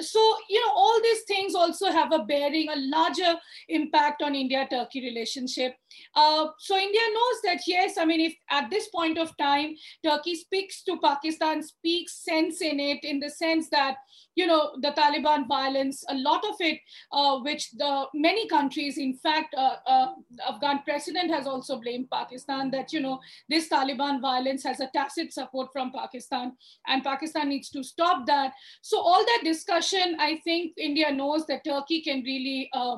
so 0.00 0.20
you 0.48 0.60
know 0.60 0.72
all 0.72 1.00
these 1.02 1.22
things 1.22 1.54
also 1.54 1.90
have 1.90 2.12
a 2.12 2.20
bearing 2.20 2.68
a 2.68 2.76
larger 2.76 3.34
impact 3.68 4.22
on 4.22 4.34
india 4.34 4.66
turkey 4.70 5.02
relationship. 5.02 5.74
Uh, 6.14 6.46
so 6.58 6.76
india 6.76 7.00
knows 7.12 7.40
that 7.44 7.60
yes 7.66 7.98
i 7.98 8.04
mean 8.04 8.20
if 8.20 8.34
at 8.50 8.70
this 8.70 8.88
point 8.88 9.18
of 9.18 9.36
time 9.36 9.74
turkey 10.02 10.34
speaks 10.34 10.82
to 10.82 10.98
pakistan 11.00 11.62
speaks 11.62 12.24
sense 12.24 12.62
in 12.62 12.80
it 12.80 13.04
in 13.04 13.20
the 13.20 13.28
sense 13.28 13.68
that 13.68 13.96
you 14.34 14.46
know 14.46 14.72
the 14.80 14.92
taliban 14.92 15.46
violence 15.46 16.02
a 16.08 16.14
lot 16.14 16.42
of 16.48 16.54
it 16.60 16.80
uh, 17.12 17.38
which 17.40 17.70
the 17.72 18.06
many 18.14 18.48
countries 18.48 18.96
in 18.96 19.12
fact 19.14 19.54
uh, 19.54 19.76
uh 19.86 20.12
afghan 20.48 20.80
president 20.84 21.30
has 21.30 21.46
also 21.46 21.78
blamed 21.78 22.08
pakistan 22.10 22.70
that 22.70 22.92
you 22.94 23.00
know 23.00 23.20
this 23.50 23.68
taliban 23.68 24.18
violence 24.22 24.64
has 24.64 24.80
a 24.80 24.90
tacit 24.94 25.30
support 25.32 25.68
from 25.72 25.92
pakistan 25.92 26.52
and 26.86 27.04
pakistan 27.04 27.50
needs 27.50 27.68
to 27.68 27.82
stop 27.82 28.26
that. 28.26 28.52
So 28.80 28.98
all 28.98 29.24
that 29.24 29.40
discussion 29.44 29.81
i 30.18 30.40
think 30.44 30.72
india 30.76 31.10
knows 31.10 31.46
that 31.46 31.64
turkey 31.64 32.00
can 32.02 32.22
really 32.22 32.68
uh, 32.72 32.96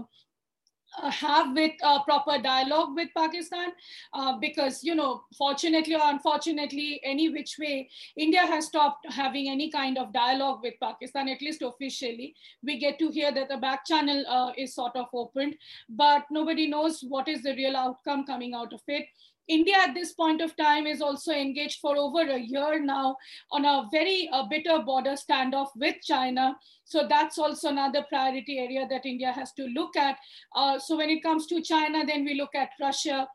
uh, 1.03 1.11
have 1.11 1.55
with 1.55 1.73
uh, 1.83 2.03
proper 2.05 2.40
dialogue 2.40 2.94
with 2.94 3.09
Pakistan 3.16 3.70
uh, 4.12 4.38
because, 4.38 4.85
you 4.85 4.94
know, 4.94 5.25
fortunately 5.37 5.94
or 5.94 6.03
unfortunately, 6.05 7.01
any 7.05 7.29
which 7.29 7.57
way, 7.59 7.88
India 8.16 8.40
has 8.40 8.66
stopped 8.66 9.05
having 9.11 9.49
any 9.49 9.70
kind 9.70 9.99
of 9.99 10.12
dialogue 10.12 10.61
with 10.62 10.75
Pakistan, 10.81 11.29
at 11.29 11.42
least 11.42 11.62
officially. 11.62 12.35
We 12.62 12.79
get 12.79 12.99
to 13.01 13.09
hear 13.09 13.33
that 13.33 13.49
the 13.49 13.57
back 13.57 13.85
channel 13.85 14.25
uh, 14.29 14.53
is 14.57 14.75
sort 14.75 14.94
of 14.94 15.07
opened, 15.12 15.57
but 15.88 16.27
nobody 16.31 16.68
knows 16.68 17.01
what 17.09 17.27
is 17.27 17.42
the 17.42 17.57
real 17.57 17.77
outcome 17.77 18.25
coming 18.25 18.55
out 18.55 18.73
of 18.73 18.81
it. 18.87 19.07
India 19.48 19.74
at 19.76 19.94
this 19.94 20.12
point 20.12 20.40
of 20.40 20.57
time 20.57 20.87
is 20.87 21.02
also 21.02 21.33
engaged 21.33 21.80
for 21.80 21.96
over 21.96 22.20
a 22.20 22.38
year 22.38 22.80
now 22.83 23.16
on 23.52 23.64
a 23.64 23.87
very 23.92 24.28
uh, 24.33 24.44
bitter 24.48 24.78
border 24.78 25.12
standoff 25.12 25.68
with 25.76 25.96
China. 26.02 26.57
So 26.85 27.07
that's 27.09 27.38
also 27.38 27.68
another 27.68 28.04
priority 28.09 28.59
area 28.59 28.87
that 28.88 29.04
India 29.04 29.33
has 29.33 29.52
to 29.52 29.66
look 29.66 29.96
at. 29.96 30.16
Uh, 30.54 30.78
so 30.78 30.96
when 30.96 31.11
it 31.11 31.22
comes 31.22 31.46
to 31.48 31.62
China, 31.62 32.04
then 32.07 32.24
we 32.24 32.35
look 32.35 32.54
at 32.54 32.70
Russia, 32.80 33.28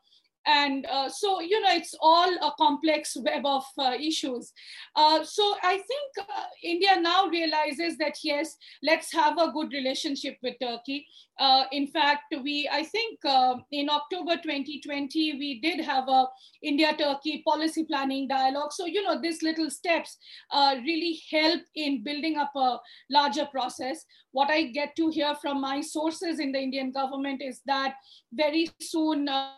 and 0.46 0.86
uh, 0.90 1.08
so 1.08 1.40
you 1.40 1.60
know 1.60 1.68
it's 1.70 1.94
all 2.00 2.28
a 2.28 2.52
complex 2.58 3.16
web 3.24 3.44
of 3.44 3.64
uh, 3.78 3.92
issues. 4.00 4.52
Uh, 4.96 5.22
so 5.22 5.54
i 5.62 5.74
think 5.76 6.28
uh, 6.28 6.44
india 6.64 6.98
now 7.00 7.26
realizes 7.26 7.96
that 7.98 8.14
yes 8.24 8.56
let's 8.82 9.12
have 9.12 9.38
a 9.38 9.52
good 9.52 9.72
relationship 9.72 10.36
with 10.42 10.54
turkey. 10.60 11.06
Uh, 11.38 11.64
in 11.72 11.86
fact 11.86 12.34
we 12.42 12.68
i 12.72 12.82
think 12.82 13.18
uh, 13.24 13.54
in 13.72 13.88
october 13.90 14.36
2020 14.36 15.38
we 15.38 15.60
did 15.60 15.80
have 15.80 16.08
a 16.08 16.26
india 16.62 16.94
turkey 16.96 17.42
policy 17.46 17.84
planning 17.84 18.26
dialogue. 18.28 18.72
So 18.72 18.86
you 18.86 19.02
know 19.02 19.20
these 19.20 19.42
little 19.42 19.70
steps 19.70 20.18
really 20.52 21.20
help 21.30 21.60
in 21.74 22.02
building 22.02 22.36
up 22.36 22.52
a 22.56 22.78
larger 23.10 23.46
process. 23.46 24.04
What 24.32 24.50
i 24.50 24.64
get 24.64 24.96
to 24.96 25.08
hear 25.08 25.34
from 25.34 25.60
my 25.60 25.80
sources 25.80 26.38
in 26.38 26.52
the 26.52 26.60
indian 26.60 26.92
government 26.92 27.42
is 27.42 27.60
that 27.66 27.94
very 28.32 28.68
soon 28.80 29.28
uh, 29.28 29.50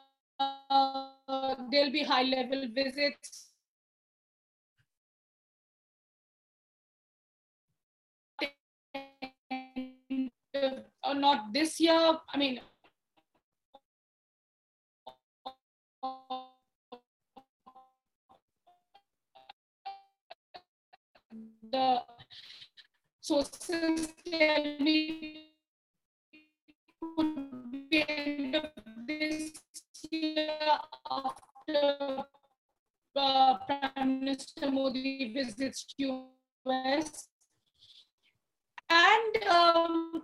there'll 1.70 1.92
be 1.92 2.02
high 2.02 2.22
level 2.22 2.68
visits. 2.74 3.48
Or 11.04 11.14
not 11.14 11.52
this 11.52 11.80
year, 11.80 12.18
I 12.32 12.38
mean, 12.38 12.60
the 21.70 22.02
sources 23.20 24.12
me 24.80 25.52
could 27.16 27.51
after 31.10 32.24
uh, 33.16 33.58
Prime 33.66 34.20
Minister 34.20 34.70
Modi 34.70 35.32
visits 35.32 35.86
US. 35.98 37.28
And 38.90 39.44
um, 39.48 40.22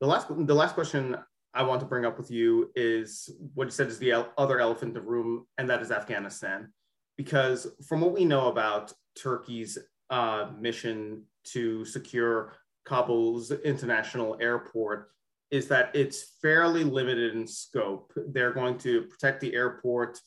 The 0.00 0.06
last 0.06 0.28
the 0.28 0.54
last 0.54 0.74
question 0.74 1.16
I 1.54 1.62
want 1.62 1.80
to 1.80 1.86
bring 1.86 2.04
up 2.04 2.18
with 2.18 2.30
you 2.30 2.70
is 2.76 3.30
what 3.54 3.64
you 3.64 3.70
said 3.70 3.88
is 3.88 3.98
the 3.98 4.26
other 4.36 4.60
elephant 4.60 4.90
in 4.90 4.94
the 4.94 5.08
room, 5.08 5.46
and 5.56 5.68
that 5.70 5.82
is 5.82 5.90
Afghanistan. 5.90 6.72
Because 7.16 7.66
from 7.86 8.00
what 8.00 8.12
we 8.12 8.24
know 8.24 8.48
about 8.48 8.92
Turkey's 9.16 9.76
uh, 10.10 10.50
mission 10.58 11.24
to 11.44 11.84
secure 11.84 12.54
Kabul's 12.86 13.50
international 13.50 14.36
airport, 14.40 15.10
is 15.50 15.66
that 15.68 15.90
it's 15.94 16.36
fairly 16.42 16.84
limited 16.84 17.34
in 17.34 17.46
scope. 17.46 18.12
They're 18.14 18.52
going 18.52 18.78
to 18.78 19.02
protect 19.02 19.40
the 19.40 19.54
airport. 19.54 20.20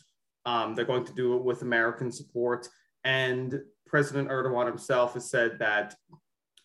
Um, 0.45 0.75
they're 0.75 0.85
going 0.85 1.05
to 1.05 1.13
do 1.13 1.37
it 1.37 1.43
with 1.43 1.61
American 1.61 2.11
support. 2.11 2.67
And 3.03 3.61
President 3.85 4.29
Erdogan 4.29 4.67
himself 4.67 5.13
has 5.13 5.29
said 5.29 5.59
that 5.59 5.95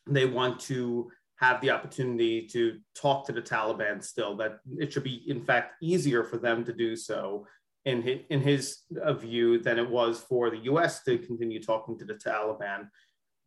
they 0.07 0.25
want 0.25 0.61
to 0.61 1.11
have 1.37 1.61
the 1.61 1.71
opportunity 1.71 2.47
to 2.47 2.79
talk 2.95 3.27
to 3.27 3.33
the 3.33 3.43
Taliban 3.43 4.03
still, 4.03 4.37
that 4.37 4.59
it 4.79 4.93
should 4.93 5.05
be, 5.05 5.23
in 5.29 5.43
fact, 5.43 5.75
easier 5.83 6.25
for 6.25 6.39
them 6.39 6.65
to 6.65 6.73
do 6.73 6.97
so 6.97 7.47
in 7.85 8.03
his, 8.03 8.21
in 8.31 8.41
his 8.41 8.79
uh, 9.03 9.13
view 9.13 9.59
than 9.59 9.79
it 9.79 9.89
was 9.89 10.21
for 10.21 10.51
the 10.51 10.59
US 10.71 11.03
to 11.05 11.19
continue 11.19 11.63
talking 11.63 11.99
to 11.99 12.05
the 12.05 12.15
Taliban. 12.15 12.89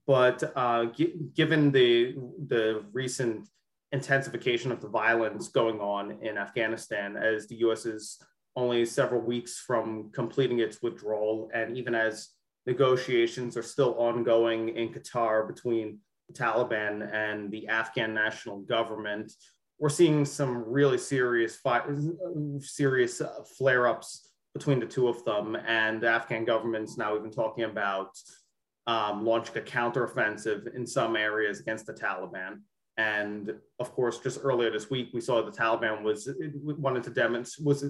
But 0.06 0.52
uh, 0.56 0.86
g- 0.86 1.16
given 1.36 1.72
the, 1.72 2.16
the 2.48 2.86
recent 2.94 3.48
intensification 3.92 4.72
of 4.72 4.82
the 4.82 4.88
violence 4.88 5.50
going 5.50 5.80
on 5.80 6.20
in 6.22 6.38
Afghanistan, 6.38 7.18
as 7.18 7.48
the 7.48 7.58
US 7.58 7.86
is 7.86 8.20
only 8.56 8.86
several 8.86 9.22
weeks 9.22 9.60
from 9.60 10.12
completing 10.14 10.60
its 10.60 10.82
withdrawal, 10.82 11.50
and 11.54 11.76
even 11.76 11.96
as 11.96 12.30
negotiations 12.66 13.58
are 13.58 13.64
still 13.64 13.96
ongoing 13.98 14.70
in 14.70 14.90
Qatar 14.90 15.48
between 15.48 16.00
Taliban 16.34 17.12
and 17.14 17.52
the 17.52 17.68
Afghan 17.68 18.14
national 18.14 18.60
government, 18.60 19.32
we're 19.80 19.90
seeing 19.90 20.26
some 20.26 20.64
really 20.68 20.98
serious 20.98 21.56
fi- 21.56 21.86
serious 22.60 23.22
uh, 23.22 23.44
flare-ups 23.58 24.32
between 24.54 24.80
the 24.80 24.86
two 24.86 25.08
of 25.08 25.24
them, 25.26 25.56
and 25.68 26.02
the 26.02 26.08
Afghan 26.08 26.44
government's 26.44 26.98
now 26.98 27.16
even 27.16 27.32
talking 27.32 27.64
about 27.64 28.10
um, 28.88 29.24
launching 29.24 29.58
a 29.58 29.62
counteroffensive 29.62 30.76
in 30.76 30.86
some 30.86 31.16
areas 31.16 31.60
against 31.60 31.86
the 31.86 31.94
Taliban. 31.94 32.62
And 32.98 33.54
of 33.80 33.94
course, 33.94 34.20
just 34.20 34.40
earlier 34.44 34.72
this 34.72 34.90
week, 34.90 35.10
we 35.14 35.22
saw 35.22 35.42
the 35.42 35.52
Taliban 35.52 36.04
was 36.04 36.30
wanted 36.56 37.04
to 37.04 37.12
demonstrate 37.12 37.66
was 37.66 37.86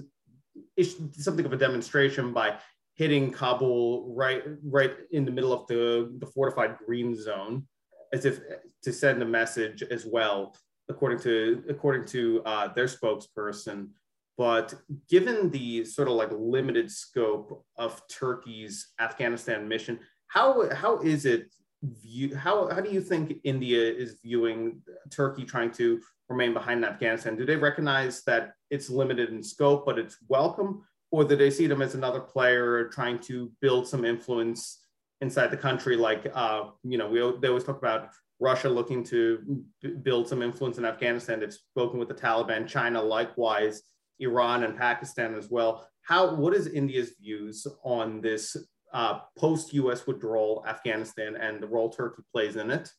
something 1.18 1.46
of 1.46 1.52
a 1.52 1.56
demonstration 1.56 2.32
by 2.32 2.58
hitting 2.94 3.30
Kabul 3.32 4.14
right 4.14 4.44
right 4.62 4.94
in 5.10 5.24
the 5.24 5.32
middle 5.32 5.52
of 5.52 5.66
the, 5.66 6.14
the 6.18 6.26
fortified 6.26 6.76
green 6.86 7.16
zone 7.16 7.66
as 8.12 8.24
if 8.24 8.40
to 8.82 8.92
send 8.92 9.22
a 9.22 9.26
message 9.26 9.82
as 9.82 10.06
well, 10.06 10.54
according 10.88 11.20
to 11.20 11.62
according 11.68 12.06
to 12.06 12.42
uh, 12.44 12.72
their 12.74 12.86
spokesperson. 12.86 13.88
But 14.36 14.74
given 15.08 15.50
the 15.50 15.84
sort 15.84 16.08
of 16.08 16.14
like 16.14 16.30
limited 16.32 16.90
scope 16.90 17.64
of 17.76 18.00
Turkey's 18.08 18.92
Afghanistan 18.98 19.68
mission, 19.68 20.00
how 20.28 20.74
how 20.74 20.98
is 21.00 21.26
it 21.26 21.52
view 21.82 22.34
how 22.34 22.68
how 22.68 22.80
do 22.80 22.90
you 22.90 23.00
think 23.00 23.34
India 23.44 23.80
is 23.80 24.18
viewing 24.22 24.82
Turkey 25.10 25.44
trying 25.44 25.70
to 25.72 26.00
remain 26.28 26.54
behind 26.54 26.84
Afghanistan? 26.84 27.36
Do 27.36 27.44
they 27.44 27.56
recognize 27.56 28.22
that 28.24 28.52
it's 28.70 28.88
limited 28.88 29.30
in 29.30 29.42
scope, 29.42 29.84
but 29.84 29.98
it's 29.98 30.16
welcome, 30.28 30.84
or 31.10 31.24
do 31.24 31.36
they 31.36 31.50
see 31.50 31.66
them 31.66 31.82
as 31.82 31.94
another 31.94 32.20
player 32.20 32.88
trying 32.88 33.18
to 33.20 33.52
build 33.60 33.86
some 33.86 34.04
influence 34.04 34.79
inside 35.20 35.48
the 35.48 35.56
country, 35.56 35.96
like 35.96 36.30
uh, 36.34 36.64
you 36.82 36.98
know, 36.98 37.08
we 37.08 37.18
they 37.40 37.48
always 37.48 37.64
talk 37.64 37.78
about 37.78 38.10
Russia 38.38 38.68
looking 38.68 39.04
to 39.04 39.64
b- 39.82 39.94
build 40.02 40.28
some 40.28 40.42
influence 40.42 40.78
in 40.78 40.84
Afghanistan. 40.84 41.40
They've 41.40 41.52
spoken 41.52 41.98
with 41.98 42.08
the 42.08 42.14
Taliban, 42.14 42.66
China 42.66 43.02
likewise, 43.02 43.82
Iran 44.18 44.64
and 44.64 44.76
Pakistan 44.76 45.34
as 45.34 45.50
well. 45.50 45.86
How 46.02 46.34
what 46.34 46.54
is 46.54 46.66
India's 46.66 47.12
views 47.20 47.66
on 47.84 48.20
this 48.20 48.56
uh, 48.92 49.20
post-U.S. 49.38 50.06
withdrawal 50.06 50.64
Afghanistan 50.66 51.36
and 51.36 51.62
the 51.62 51.68
role 51.68 51.90
Turkey 51.90 52.22
plays 52.32 52.56
in 52.56 52.70
it? 52.70 52.90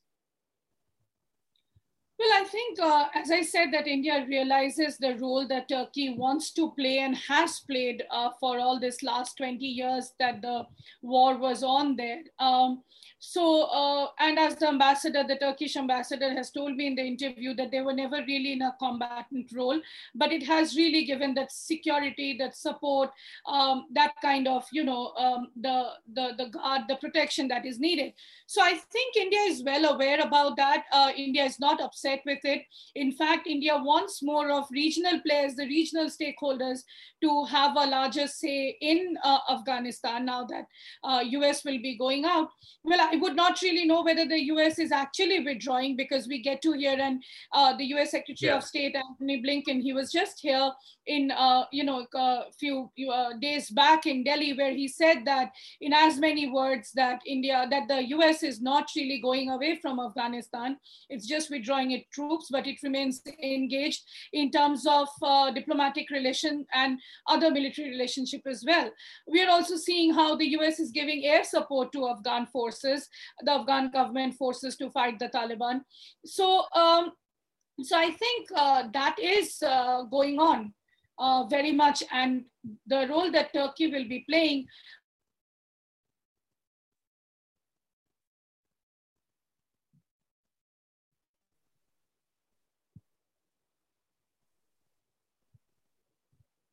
Well, 2.21 2.39
I 2.39 2.43
think, 2.43 2.79
uh, 2.79 3.07
as 3.15 3.31
I 3.31 3.41
said, 3.41 3.73
that 3.73 3.87
India 3.87 4.23
realizes 4.29 4.99
the 4.99 5.17
role 5.17 5.47
that 5.47 5.69
Turkey 5.69 6.13
wants 6.13 6.51
to 6.51 6.69
play 6.73 6.99
and 6.99 7.17
has 7.17 7.61
played 7.61 8.03
uh, 8.11 8.29
for 8.39 8.59
all 8.59 8.79
this 8.79 9.01
last 9.01 9.37
20 9.37 9.65
years 9.65 10.13
that 10.19 10.39
the 10.43 10.67
war 11.01 11.35
was 11.35 11.63
on 11.63 11.95
there. 11.95 12.21
Um, 12.37 12.83
so, 13.23 13.63
uh, 13.65 14.07
and 14.19 14.39
as 14.39 14.55
the 14.55 14.67
ambassador, 14.67 15.23
the 15.23 15.35
Turkish 15.35 15.77
ambassador 15.77 16.31
has 16.33 16.49
told 16.49 16.75
me 16.75 16.87
in 16.87 16.95
the 16.95 17.03
interview 17.03 17.53
that 17.53 17.69
they 17.69 17.81
were 17.81 17.93
never 17.93 18.17
really 18.27 18.53
in 18.53 18.63
a 18.63 18.75
combatant 18.79 19.51
role, 19.55 19.79
but 20.15 20.31
it 20.31 20.41
has 20.41 20.75
really 20.75 21.05
given 21.05 21.35
that 21.35 21.51
security, 21.51 22.35
that 22.39 22.55
support, 22.55 23.11
um, 23.45 23.85
that 23.93 24.13
kind 24.23 24.47
of, 24.47 24.65
you 24.71 24.83
know, 24.83 25.13
um, 25.19 25.49
the, 25.55 25.91
the, 26.13 26.31
the 26.35 26.49
guard, 26.49 26.81
the 26.87 26.95
protection 26.95 27.47
that 27.47 27.63
is 27.63 27.79
needed. 27.79 28.13
So 28.47 28.61
I 28.63 28.73
think 28.73 29.15
India 29.15 29.41
is 29.41 29.63
well 29.63 29.93
aware 29.93 30.19
about 30.19 30.57
that. 30.57 30.85
Uh, 30.91 31.11
India 31.15 31.45
is 31.45 31.59
not 31.59 31.79
upset 31.79 32.10
with 32.25 32.43
it. 32.43 32.63
In 32.95 33.11
fact, 33.11 33.47
India 33.47 33.77
wants 33.77 34.21
more 34.21 34.51
of 34.51 34.65
regional 34.71 35.19
players, 35.21 35.55
the 35.55 35.65
regional 35.65 36.07
stakeholders 36.07 36.79
to 37.21 37.45
have 37.45 37.75
a 37.75 37.85
larger 37.87 38.27
say 38.27 38.77
in 38.81 39.17
uh, 39.23 39.39
Afghanistan 39.49 40.25
now 40.25 40.45
that 40.45 40.65
US 41.05 41.57
uh, 41.57 41.61
will 41.65 41.81
be 41.81 41.97
going 41.97 42.25
out. 42.25 42.49
Well, 42.83 42.99
I 42.99 43.15
would 43.17 43.35
not 43.35 43.61
really 43.61 43.85
know 43.85 44.03
whether 44.03 44.25
the 44.25 44.41
US 44.45 44.79
is 44.79 44.91
actually 44.91 45.43
withdrawing 45.43 45.95
because 45.95 46.27
we 46.27 46.41
get 46.41 46.61
to 46.63 46.73
hear 46.73 46.97
and 46.99 47.23
uh, 47.53 47.75
the 47.77 47.85
US 47.95 48.11
Secretary 48.11 48.51
yeah. 48.51 48.57
of 48.57 48.63
State 48.63 48.95
Antony 48.95 49.41
Blinken, 49.41 49.81
he 49.81 49.93
was 49.93 50.11
just 50.11 50.39
here 50.39 50.71
in 51.07 51.31
uh, 51.31 51.65
you 51.71 51.83
know 51.83 52.05
a 52.15 52.51
few 52.59 52.89
uh, 53.13 53.33
days 53.39 53.69
back 53.69 54.05
in 54.05 54.23
Delhi 54.23 54.53
where 54.53 54.71
he 54.71 54.87
said 54.87 55.25
that 55.25 55.51
in 55.79 55.93
as 55.93 56.17
many 56.19 56.49
words 56.49 56.91
that 56.93 57.21
India 57.25 57.67
that 57.69 57.87
the 57.87 58.09
US 58.09 58.43
is 58.43 58.61
not 58.61 58.89
really 58.95 59.19
going 59.21 59.49
away 59.49 59.77
from 59.81 59.99
Afghanistan, 59.99 60.77
it's 61.09 61.27
just 61.27 61.49
withdrawing 61.49 61.91
troops, 62.11 62.47
but 62.51 62.67
it 62.67 62.77
remains 62.83 63.21
engaged 63.43 64.03
in 64.33 64.51
terms 64.51 64.85
of 64.87 65.07
uh, 65.21 65.51
diplomatic 65.51 66.09
relation 66.09 66.65
and 66.73 66.99
other 67.27 67.51
military 67.51 67.89
relationship 67.89 68.41
as 68.45 68.63
well. 68.65 68.89
We 69.27 69.43
are 69.43 69.49
also 69.49 69.75
seeing 69.77 70.13
how 70.13 70.35
the 70.35 70.49
US 70.57 70.79
is 70.79 70.91
giving 70.91 71.25
air 71.25 71.43
support 71.43 71.91
to 71.93 72.07
Afghan 72.07 72.47
forces 72.47 73.07
the 73.43 73.51
Afghan 73.51 73.91
government 73.91 74.35
forces 74.35 74.75
to 74.77 74.89
fight 74.91 75.19
the 75.19 75.29
Taliban. 75.29 75.81
So, 76.25 76.65
um, 76.75 77.11
so 77.81 77.97
I 77.97 78.11
think 78.11 78.49
uh, 78.55 78.83
that 78.93 79.17
is 79.19 79.61
uh, 79.65 80.03
going 80.03 80.39
on 80.39 80.73
uh, 81.19 81.45
very 81.45 81.71
much, 81.71 82.03
and 82.11 82.45
the 82.87 83.07
role 83.07 83.31
that 83.31 83.53
Turkey 83.53 83.91
will 83.91 84.07
be 84.07 84.25
playing. 84.29 84.65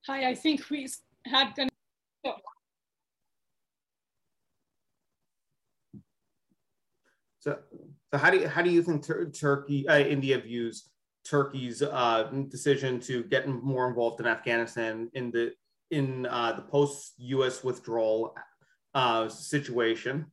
Hi, 0.09 0.31
I 0.31 0.35
think 0.35 0.71
we 0.71 0.89
had. 1.27 1.53
So, 7.41 7.59
so 8.11 8.19
how 8.19 8.31
do 8.31 8.39
you, 8.39 8.49
how 8.49 8.63
do 8.63 8.71
you 8.71 8.83
think 8.83 9.05
tur- 9.05 9.31
Turkey, 9.31 9.87
uh, 9.87 9.99
India 9.99 10.41
views 10.41 10.89
Turkey's 11.27 11.83
uh, 11.83 12.31
decision 12.49 13.01
to 13.01 13.23
get 13.25 13.47
more 13.49 13.87
involved 13.87 14.21
in 14.21 14.27
Afghanistan 14.27 15.11
in 15.13 15.31
the 15.31 15.53
in 15.91 16.25
uh, 16.25 16.53
the 16.53 16.63
post 16.63 17.13
U.S. 17.19 17.63
withdrawal 17.63 18.35
uh, 18.95 19.29
situation? 19.29 20.25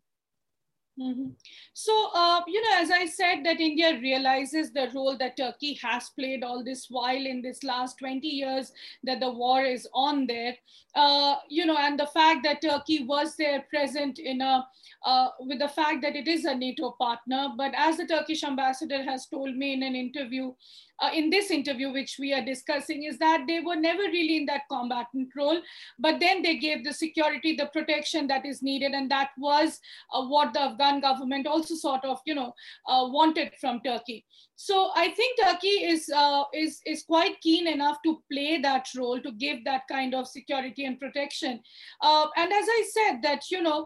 Mm-hmm. 0.99 1.31
So, 1.73 2.09
uh, 2.13 2.41
you 2.47 2.61
know, 2.61 2.77
as 2.77 2.89
I 2.89 3.05
said, 3.05 3.43
that 3.43 3.59
India 3.59 3.99
realizes 3.99 4.71
the 4.71 4.89
role 4.95 5.17
that 5.17 5.35
Turkey 5.35 5.77
has 5.81 6.09
played 6.09 6.41
all 6.41 6.63
this 6.63 6.87
while 6.89 7.25
in 7.25 7.41
this 7.41 7.63
last 7.63 7.99
20 7.99 8.25
years 8.25 8.71
that 9.03 9.19
the 9.19 9.29
war 9.29 9.63
is 9.63 9.87
on 9.93 10.25
there. 10.25 10.55
Uh, 10.95 11.35
you 11.49 11.65
know, 11.65 11.75
and 11.77 11.99
the 11.99 12.07
fact 12.07 12.43
that 12.43 12.61
Turkey 12.61 13.03
was 13.03 13.35
there 13.35 13.65
present 13.69 14.19
in 14.19 14.39
a, 14.39 14.65
uh, 15.03 15.27
with 15.41 15.59
the 15.59 15.67
fact 15.67 16.01
that 16.01 16.15
it 16.15 16.29
is 16.29 16.45
a 16.45 16.55
NATO 16.55 16.91
partner. 16.91 17.49
But 17.57 17.73
as 17.75 17.97
the 17.97 18.07
Turkish 18.07 18.45
ambassador 18.45 19.03
has 19.03 19.25
told 19.25 19.53
me 19.53 19.73
in 19.73 19.83
an 19.83 19.95
interview, 19.95 20.53
uh, 20.99 21.09
in 21.13 21.29
this 21.29 21.51
interview, 21.51 21.91
which 21.91 22.17
we 22.19 22.33
are 22.33 22.43
discussing, 22.43 23.03
is 23.03 23.17
that 23.19 23.45
they 23.47 23.59
were 23.59 23.75
never 23.75 24.03
really 24.03 24.37
in 24.37 24.45
that 24.45 24.63
combatant 24.71 25.29
role, 25.35 25.59
but 25.99 26.19
then 26.19 26.41
they 26.41 26.57
gave 26.57 26.83
the 26.83 26.93
security, 26.93 27.55
the 27.55 27.67
protection 27.67 28.27
that 28.27 28.45
is 28.45 28.61
needed, 28.61 28.91
and 28.93 29.09
that 29.11 29.29
was 29.37 29.79
uh, 30.13 30.23
what 30.25 30.53
the 30.53 30.61
Afghan 30.61 31.01
government 31.01 31.47
also 31.47 31.75
sort 31.75 32.03
of, 32.05 32.19
you 32.25 32.35
know, 32.35 32.53
uh, 32.87 33.05
wanted 33.09 33.51
from 33.59 33.81
Turkey. 33.81 34.25
So 34.55 34.91
I 34.95 35.09
think 35.09 35.39
Turkey 35.39 35.85
is 35.85 36.09
uh, 36.15 36.43
is 36.53 36.79
is 36.85 37.03
quite 37.03 37.41
keen 37.41 37.67
enough 37.67 37.97
to 38.05 38.23
play 38.31 38.59
that 38.61 38.87
role 38.97 39.19
to 39.21 39.31
give 39.33 39.65
that 39.65 39.81
kind 39.91 40.15
of 40.15 40.27
security 40.27 40.85
and 40.85 40.99
protection. 40.99 41.61
Uh, 42.01 42.27
and 42.37 42.51
as 42.51 42.65
I 42.67 42.89
said, 42.93 43.21
that 43.23 43.43
you 43.51 43.61
know. 43.61 43.85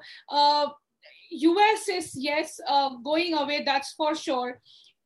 US 1.31 1.87
uh, 1.87 1.93
is 1.93 2.13
yes 2.15 2.59
going 3.03 3.35
away, 3.35 3.61
that's 3.63 3.93
for 3.93 4.15
sure 4.15 4.59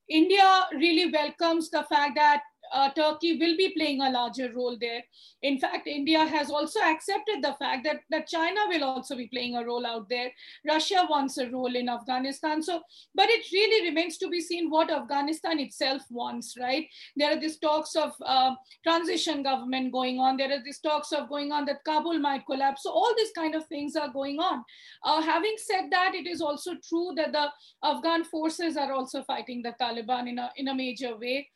India 0.09 0.67
really 0.73 1.11
welcomes 1.11 1.69
the 1.69 1.83
fact 1.83 2.15
that 2.15 2.41
uh, 2.73 2.89
Turkey 2.89 3.37
will 3.37 3.55
be 3.55 3.73
playing 3.77 4.01
a 4.01 4.09
larger 4.09 4.51
role 4.53 4.77
there. 4.79 5.03
In 5.41 5.59
fact, 5.59 5.87
India 5.87 6.25
has 6.25 6.49
also 6.49 6.79
accepted 6.81 7.43
the 7.43 7.53
fact 7.59 7.83
that, 7.83 8.01
that 8.09 8.27
China 8.27 8.61
will 8.69 8.83
also 8.83 9.15
be 9.15 9.27
playing 9.27 9.55
a 9.55 9.65
role 9.65 9.85
out 9.85 10.07
there. 10.09 10.31
Russia 10.67 11.05
wants 11.09 11.37
a 11.37 11.49
role 11.49 11.75
in 11.75 11.89
Afghanistan. 11.89 12.61
So, 12.63 12.81
but 13.13 13.29
it 13.29 13.45
really 13.51 13.89
remains 13.89 14.17
to 14.19 14.29
be 14.29 14.41
seen 14.41 14.69
what 14.69 14.91
Afghanistan 14.91 15.59
itself 15.59 16.01
wants, 16.09 16.55
right? 16.59 16.87
There 17.15 17.31
are 17.31 17.39
these 17.39 17.59
talks 17.59 17.95
of 17.95 18.13
uh, 18.25 18.55
transition 18.83 19.43
government 19.43 19.91
going 19.91 20.19
on. 20.19 20.37
There 20.37 20.51
are 20.51 20.63
these 20.63 20.79
talks 20.79 21.11
of 21.11 21.29
going 21.29 21.51
on 21.51 21.65
that 21.65 21.83
Kabul 21.85 22.19
might 22.19 22.45
collapse. 22.45 22.83
So 22.83 22.91
all 22.91 23.13
these 23.17 23.31
kind 23.35 23.53
of 23.53 23.65
things 23.67 23.95
are 23.95 24.09
going 24.09 24.39
on. 24.39 24.63
Uh, 25.03 25.21
having 25.21 25.55
said 25.57 25.85
that, 25.91 26.15
it 26.15 26.25
is 26.25 26.41
also 26.41 26.71
true 26.87 27.13
that 27.17 27.33
the 27.33 27.49
Afghan 27.83 28.23
forces 28.23 28.77
are 28.77 28.93
also 28.93 29.23
fighting 29.23 29.61
the 29.61 29.75
Taliban 29.79 30.29
in 30.29 30.39
a, 30.39 30.51
in 30.55 30.69
a 30.69 30.75
major 30.75 31.17
way 31.17 31.49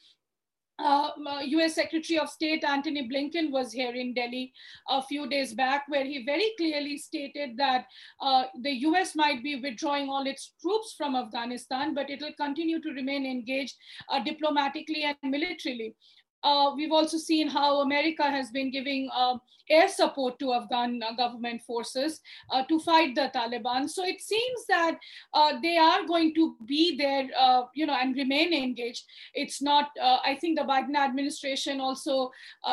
uh, 0.79 1.09
US 1.41 1.75
Secretary 1.75 2.19
of 2.19 2.29
State 2.29 2.63
Antony 2.63 3.07
Blinken 3.09 3.51
was 3.51 3.71
here 3.71 3.93
in 3.93 4.13
Delhi 4.13 4.53
a 4.89 5.01
few 5.01 5.27
days 5.27 5.53
back, 5.53 5.85
where 5.87 6.05
he 6.05 6.23
very 6.23 6.51
clearly 6.57 6.97
stated 6.97 7.57
that 7.57 7.85
uh, 8.21 8.43
the 8.61 8.71
US 8.87 9.15
might 9.15 9.43
be 9.43 9.59
withdrawing 9.59 10.09
all 10.09 10.27
its 10.27 10.53
troops 10.61 10.93
from 10.97 11.15
Afghanistan, 11.15 11.93
but 11.93 12.09
it 12.09 12.21
will 12.21 12.33
continue 12.33 12.81
to 12.81 12.89
remain 12.89 13.25
engaged 13.25 13.75
uh, 14.09 14.23
diplomatically 14.23 15.03
and 15.03 15.17
militarily. 15.23 15.95
Uh, 16.43 16.71
we've 16.75 16.91
also 16.91 17.17
seen 17.17 17.47
how 17.47 17.81
America 17.81 18.23
has 18.23 18.51
been 18.51 18.71
giving 18.71 19.09
uh, 19.13 19.35
air 19.69 19.87
support 19.87 20.39
to 20.39 20.53
Afghan 20.53 21.01
uh, 21.03 21.13
government 21.15 21.61
forces 21.61 22.21
uh, 22.51 22.63
to 22.63 22.79
fight 22.79 23.15
the 23.15 23.31
Taliban. 23.33 23.89
So 23.89 24.05
it 24.05 24.21
seems 24.21 24.65
that 24.69 24.97
uh, 25.33 25.53
they 25.61 25.77
are 25.77 26.05
going 26.05 26.33
to 26.35 26.55
be 26.65 26.97
there, 26.97 27.27
uh, 27.37 27.63
you 27.73 27.85
know, 27.85 27.97
and 27.99 28.15
remain 28.15 28.53
engaged. 28.53 29.03
It's 29.33 29.61
not, 29.61 29.89
I 30.01 30.37
think 30.39 30.57
the 30.57 30.65
Biden 30.65 30.95
administration 30.95 31.79
also 31.79 32.31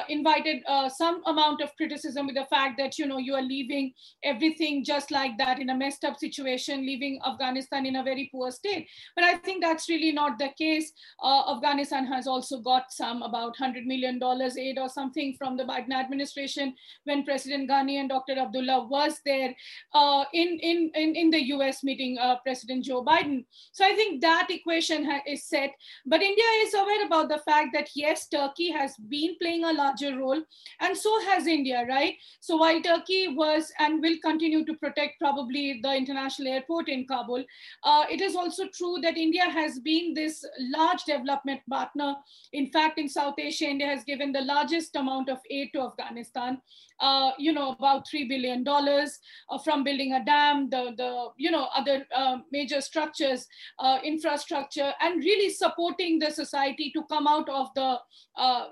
invited 0.09 0.63
some 0.89 1.23
amount 1.27 1.61
of 1.61 1.75
criticism 1.77 2.27
with 2.27 2.37
the 2.37 2.47
fact 2.47 2.79
that, 2.79 2.99
you 2.99 3.07
know, 3.07 3.19
you 3.19 3.35
are 3.35 3.43
leaving 3.43 3.93
everything 4.23 4.85
just 4.85 5.11
like 5.11 5.37
that 5.39 5.59
in 5.59 5.71
a 5.71 5.75
messed 5.75 6.05
up 6.05 6.19
situation, 6.19 6.87
leaving 6.87 7.21
Afghanistan 7.27 7.87
in 7.87 7.97
a 7.97 8.03
very 8.03 8.29
poor 8.33 8.51
state. 8.51 8.89
But 9.15 9.25
I 9.25 9.37
think 9.39 9.63
that's 9.63 9.89
really 9.89 10.13
not 10.13 10.39
the 10.39 10.51
case. 10.57 10.93
Afghanistan 11.25 12.07
has 12.07 12.27
also 12.27 12.61
got 12.61 12.93
some 12.93 13.23
about 13.23 13.57
$100 13.57 13.85
million 13.87 14.21
aid 14.59 14.79
or 14.79 14.89
something 14.89 15.35
from 15.39 15.57
the 15.57 15.65
Biden 15.65 15.93
administration 15.93 16.75
when 17.05 17.25
President 17.25 17.69
Ghani 17.69 18.01
and 18.01 18.09
Dr. 18.09 18.39
Abdullah 18.39 18.87
was 18.89 19.21
there 19.25 19.55
uh, 19.95 20.25
in, 20.33 20.59
in, 20.61 20.91
in, 20.95 21.15
in, 21.15 21.31
the 21.31 21.43
US 21.55 21.83
meeting 21.83 22.19
uh, 22.19 22.37
President 22.45 22.85
Joe 22.85 23.05
Biden. 23.05 23.45
So 23.73 23.85
I 23.85 23.95
think 23.95 24.21
that 24.23 24.49
equation 24.51 25.09
is 25.27 25.45
set. 25.45 25.73
But 26.07 26.23
India 26.23 26.45
is 26.63 26.75
aware 26.75 27.07
about 27.07 27.29
the 27.29 27.39
fact 27.39 27.69
that 27.75 27.89
yes, 27.95 28.29
Turkey 28.29 28.71
has 28.71 28.97
been 29.09 29.37
playing 29.41 29.65
a 29.65 29.73
larger 29.73 30.17
role 30.19 30.43
and 30.81 30.97
so 30.97 31.21
has 31.27 31.47
India, 31.47 31.85
right? 31.89 32.15
So 32.41 32.57
while 32.57 32.81
Turkey 32.81 33.29
was 33.29 33.73
and 33.79 34.01
will 34.03 34.17
continue 34.23 34.65
to 34.65 34.75
protect 34.75 35.21
probably 35.21 35.81
the 35.83 35.95
international 35.95 36.53
airport 36.53 36.89
in 36.89 37.07
Kabul, 37.07 37.45
uh, 37.83 38.05
it 38.11 38.21
is 38.21 38.37
also 38.37 38.69
true 38.69 38.99
that 39.03 39.17
India 39.17 39.45
has 39.45 39.79
been 39.79 40.15
this 40.15 40.45
large 40.59 41.05
development 41.05 41.61
partner. 41.69 42.15
In 42.53 42.71
fact, 42.71 42.99
in 42.99 43.09
South 43.09 43.35
Asia, 43.39 43.67
India 43.67 43.87
has 43.87 44.05
given 44.05 44.33
the 44.33 44.41
largest 44.41 44.97
amount 44.97 45.29
of 45.29 45.39
aid 45.51 45.71
to 45.75 45.83
Afghanistan. 45.83 46.61
Uh, 47.01 47.33
you 47.39 47.53
know, 47.53 47.73
about 47.73 48.07
$3 48.07 48.29
billion 48.29 48.67
uh, 48.67 49.59
from 49.65 49.83
building 49.83 50.13
a 50.13 50.25
dam, 50.25 50.71
the, 50.71 50.95
the 50.97 51.27
you 51.37 51.51
know, 51.51 51.67
other 51.75 52.07
uh, 52.15 52.39
major 52.53 52.81
structures, 52.81 53.47
uh, 53.81 53.99
infrastructure, 54.05 54.93
and 55.01 55.19
really 55.25 55.51
supporting 55.51 56.21
the 56.21 56.31
society 56.31 56.93
to 56.95 57.03
come 57.11 57.27
out 57.27 57.49
of 57.49 57.69
the, 57.75 57.99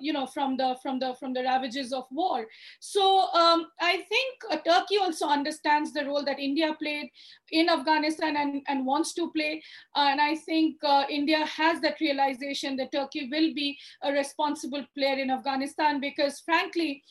you 0.00 0.12
know, 0.12 0.24
from 0.26 0.56
the, 0.56 0.76
from 0.82 1.00
the, 1.00 1.14
from 1.18 1.32
the 1.32 1.42
ravages 1.42 1.92
of 1.92 2.04
war. 2.12 2.46
So 2.80 3.28
um, 3.32 3.66
I 3.80 4.04
think 4.08 4.64
Turkey 4.64 4.98
also 4.98 5.26
understands 5.26 5.92
the 5.92 6.04
role 6.04 6.24
that 6.24 6.38
India 6.38 6.74
played 6.78 7.10
in 7.50 7.68
Afghanistan 7.68 8.36
and, 8.36 8.62
and 8.68 8.86
wants 8.86 9.14
to 9.14 9.32
play. 9.32 9.62
and 9.96 10.20
I 10.20 10.36
think 10.36 10.76
India 11.10 11.44
has 11.44 11.80
that 11.80 12.00
realization 12.00 12.76
that 12.76 12.92
Turkey 12.92 13.28
will 13.30 13.52
be 13.52 13.76
a 14.02 14.12
responsible 14.12 14.84
player 14.96 15.18
in 15.18 15.30
Afghanistan 15.30 16.00
because 16.00 16.40
frankly, 16.40 17.02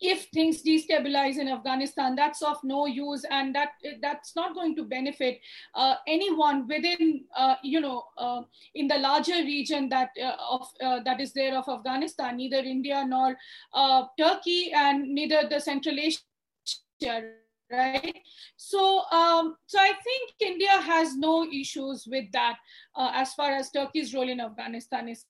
if 0.00 0.26
things 0.34 0.62
destabilize 0.62 1.38
in 1.38 1.48
Afghanistan, 1.48 2.14
that's 2.16 2.42
of 2.42 2.58
no 2.64 2.86
use, 2.86 3.24
and 3.30 3.54
that 3.54 3.70
that's 4.02 4.34
not 4.34 4.54
going 4.54 4.74
to 4.76 4.84
benefit 4.84 5.40
uh, 5.74 5.94
anyone 6.06 6.66
within, 6.66 7.24
uh, 7.36 7.54
you 7.62 7.80
know, 7.80 8.04
uh, 8.18 8.42
in 8.74 8.88
the 8.88 8.98
larger 8.98 9.42
region 9.44 9.88
that 9.88 10.10
uh, 10.22 10.36
of 10.50 10.68
uh, 10.82 11.00
that 11.04 11.20
is 11.20 11.32
there 11.32 11.56
of 11.56 11.68
Afghanistan, 11.68 12.36
neither 12.36 12.58
India 12.58 13.04
nor 13.06 13.36
uh, 13.72 14.04
Turkey, 14.18 14.72
and 14.74 15.14
neither 15.14 15.48
the 15.48 15.60
Central 15.60 15.96
Asia. 15.98 16.20
Right, 17.72 18.14
so 18.56 19.04
um, 19.10 19.56
so 19.66 19.78
I 19.80 19.92
think 20.04 20.34
India 20.38 20.70
has 20.70 21.16
no 21.16 21.44
issues 21.50 22.06
with 22.06 22.30
that 22.32 22.56
as 22.96 23.32
far 23.32 23.52
as 23.52 23.70
Turkey's 23.70 24.14
role 24.14 24.28
in 24.28 24.38
Afghanistan 24.38 25.08
is 25.08 25.24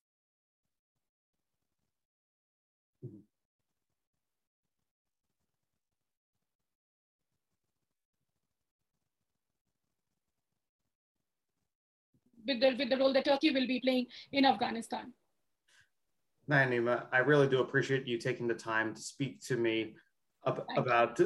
with 12.46 12.60
the, 12.60 12.74
with 12.78 12.90
the 12.90 12.96
role 12.96 13.12
that 13.12 13.24
Turkey 13.24 13.50
will 13.50 13.66
be 13.66 13.80
playing 13.80 14.06
in 14.32 14.44
Afghanistan. 14.44 15.12
Naima, 16.50 17.06
I 17.12 17.18
really 17.18 17.48
do 17.48 17.60
appreciate 17.60 18.06
you 18.06 18.18
taking 18.18 18.46
the 18.46 18.54
time 18.54 18.94
to 18.94 19.00
speak 19.00 19.40
to 19.46 19.56
me 19.56 19.94
ab- 20.46 20.64
about 20.76 21.18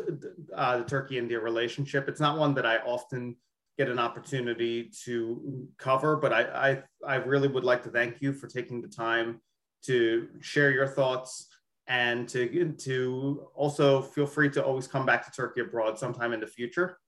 uh, 0.54 0.78
the 0.78 0.84
Turkey-India 0.84 1.40
relationship. 1.40 2.08
It's 2.08 2.20
not 2.20 2.38
one 2.38 2.54
that 2.54 2.64
I 2.64 2.78
often 2.78 3.36
get 3.76 3.88
an 3.88 3.98
opportunity 3.98 4.90
to 5.04 5.68
cover, 5.76 6.16
but 6.16 6.32
I, 6.32 6.42
I, 6.42 6.82
I 7.06 7.14
really 7.16 7.48
would 7.48 7.64
like 7.64 7.82
to 7.84 7.90
thank 7.90 8.20
you 8.20 8.32
for 8.32 8.46
taking 8.46 8.80
the 8.80 8.88
time 8.88 9.40
to 9.84 10.28
share 10.40 10.70
your 10.70 10.86
thoughts 10.86 11.48
and 11.88 12.28
to, 12.28 12.72
to 12.72 13.48
also 13.54 14.02
feel 14.02 14.26
free 14.26 14.50
to 14.50 14.64
always 14.64 14.86
come 14.86 15.06
back 15.06 15.24
to 15.24 15.32
Turkey 15.32 15.62
abroad 15.62 15.98
sometime 15.98 16.32
in 16.32 16.40
the 16.40 16.46
future. 16.46 16.98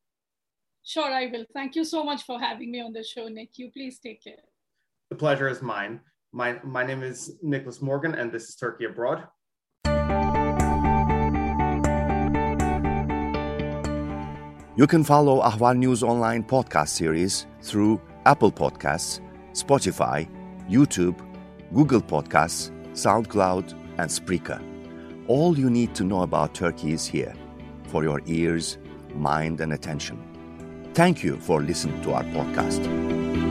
Sure, 0.84 1.10
I 1.10 1.26
will. 1.26 1.44
Thank 1.54 1.76
you 1.76 1.84
so 1.84 2.02
much 2.02 2.22
for 2.22 2.40
having 2.40 2.70
me 2.70 2.80
on 2.80 2.92
the 2.92 3.04
show, 3.04 3.28
Nick. 3.28 3.50
You 3.56 3.70
please 3.70 3.98
take 3.98 4.22
care. 4.24 4.44
The 5.10 5.16
pleasure 5.16 5.48
is 5.48 5.62
mine. 5.62 6.00
My, 6.32 6.58
my 6.64 6.84
name 6.84 7.02
is 7.02 7.36
Nicholas 7.42 7.82
Morgan, 7.82 8.14
and 8.14 8.32
this 8.32 8.48
is 8.48 8.54
Turkey 8.54 8.84
Abroad. 8.84 9.24
You 14.76 14.86
can 14.86 15.04
follow 15.04 15.42
Ahval 15.42 15.76
News 15.76 16.02
Online 16.02 16.42
podcast 16.42 16.88
series 16.88 17.46
through 17.60 18.00
Apple 18.24 18.52
Podcasts, 18.52 19.20
Spotify, 19.52 20.28
YouTube, 20.70 21.18
Google 21.74 22.00
Podcasts, 22.00 22.70
SoundCloud, 22.92 23.72
and 23.98 24.08
Spreaker. 24.08 24.62
All 25.26 25.58
you 25.58 25.68
need 25.68 25.94
to 25.96 26.04
know 26.04 26.22
about 26.22 26.54
Turkey 26.54 26.92
is 26.92 27.04
here 27.04 27.34
for 27.88 28.04
your 28.04 28.22
ears, 28.26 28.78
mind, 29.14 29.60
and 29.60 29.72
attention. 29.72 30.29
Thank 30.94 31.22
you 31.22 31.36
for 31.36 31.62
listening 31.62 32.00
to 32.02 32.12
our 32.14 32.24
podcast. 32.24 33.49